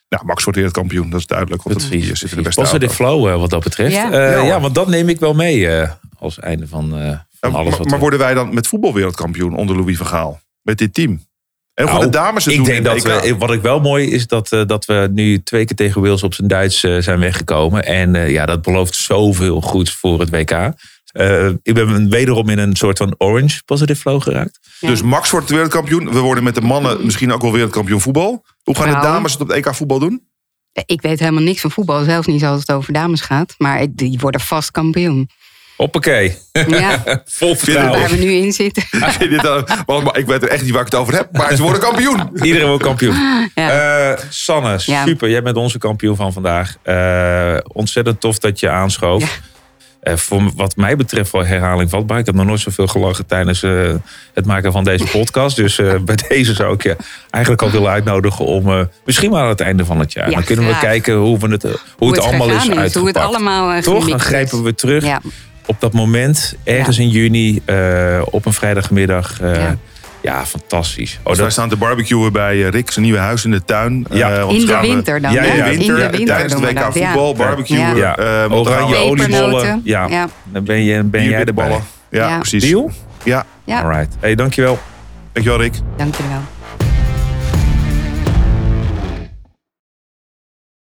[0.09, 1.63] nou, Max wordt wereldkampioen, dat is duidelijk.
[1.63, 3.93] Want het- hier zitten de beste Was er de flow eh, wat dat betreft?
[3.95, 4.11] Ja.
[4.11, 4.47] Ja, Ja, hoor.
[4.47, 6.99] ja want dat neem ik wel mee eh, als einde van, eh,
[7.41, 9.97] van Ja, alles maar, wat maar er- worden wij dan met voetbal wereldkampioen onder Louis
[9.97, 10.41] van Gaal?
[10.63, 11.27] Met dit team?
[11.75, 13.23] En Nou, voor de dames het ik doen denk dat EK.
[13.23, 16.23] we, wat ik wel mooi is dat, eh, dat we nu twee keer tegen Wales
[16.23, 17.85] op zijn Duits eh, zijn weggekomen.
[17.85, 20.73] En eh, ja, dat belooft zoveel goeds voor het WK.
[21.15, 24.59] Eh, ik ben wederom in een soort van orange positive flow geraakt.
[24.81, 24.89] Ja.
[24.89, 26.13] Dus Max wordt wereldkampioen.
[26.13, 28.45] We worden met de mannen misschien ook wel wereldkampioen voetbal.
[28.63, 29.15] Hoe gaan de Vrouwen.
[29.15, 30.29] dames het op het EK voetbal doen?
[30.87, 33.55] Ik weet helemaal niks van voetbal, zelfs niet als het over dames gaat.
[33.59, 35.29] Maar die worden vast kampioen.
[35.85, 36.37] Hoppakee.
[36.69, 38.01] Ja, Vol vertrouwen.
[38.01, 38.83] waar we nu in zitten.
[38.91, 41.29] Vind je dit dan- want ik weet er echt niet waar ik het over heb.
[41.33, 42.31] Maar ze worden kampioen.
[42.43, 43.17] Iedereen wil kampioen.
[43.55, 44.11] Ja.
[44.11, 45.05] Eh, Sanne, Ja.
[45.07, 45.31] super.
[45.31, 46.77] Jij bent onze kampioen van vandaag.
[46.83, 49.21] Eh, ontzettend tof dat je aanschoof.
[49.23, 49.29] Ja.
[50.01, 52.19] Eh, voor wat mij betreft voor herhaling vatbaar.
[52.19, 53.95] Ik heb nog nooit zoveel gelachen tijdens eh,
[54.35, 55.57] het maken van deze podcast.
[55.57, 56.97] Dus eh, bij deze zou ik je
[57.31, 60.29] eigenlijk al willen uitnodigen om eh, misschien maar aan het einde van het jaar.
[60.29, 61.63] Ja, dan kunnen we kijken hoe, we het,
[61.99, 62.95] hoe, het, allemaal is uitgepakt.
[62.95, 64.09] Hoe het allemaal Toch?
[64.09, 65.21] Dan grijpen we terug Ja,
[65.67, 69.41] op dat moment, ergens in juni, eh, op een vrijdagmiddag.
[69.41, 69.77] eh, ja.
[70.23, 70.47] Ja.
[70.47, 71.13] fantastisch.
[71.19, 73.65] Oh, Dus wij dat, staan te barbecuen bij eh, Rick, zijn nieuwe huis in de
[73.65, 74.07] tuin.
[74.11, 74.31] Ja.
[74.31, 75.33] Eh, in de gaan we- winter dan.
[75.33, 75.47] Ja, hè?
[75.47, 75.65] ja, ja.
[75.65, 77.97] In de winter tijdens we WK voetbal, barbecuen.
[77.97, 78.17] Ja.
[78.17, 79.81] Eh, oranje oliebollen.
[79.85, 80.29] Ja, Ja.
[80.45, 81.45] dan ben, je, ben jij erbij.
[81.45, 81.83] bierballen.
[82.11, 82.39] Ja, Ja.
[82.39, 82.63] precies.
[82.63, 82.91] Deal?
[83.23, 84.17] Ja, Ja, Alright.
[84.21, 84.79] Hey, dankjewel.
[85.33, 85.75] dankjewel Rick.
[85.97, 86.41] dank jullie wel.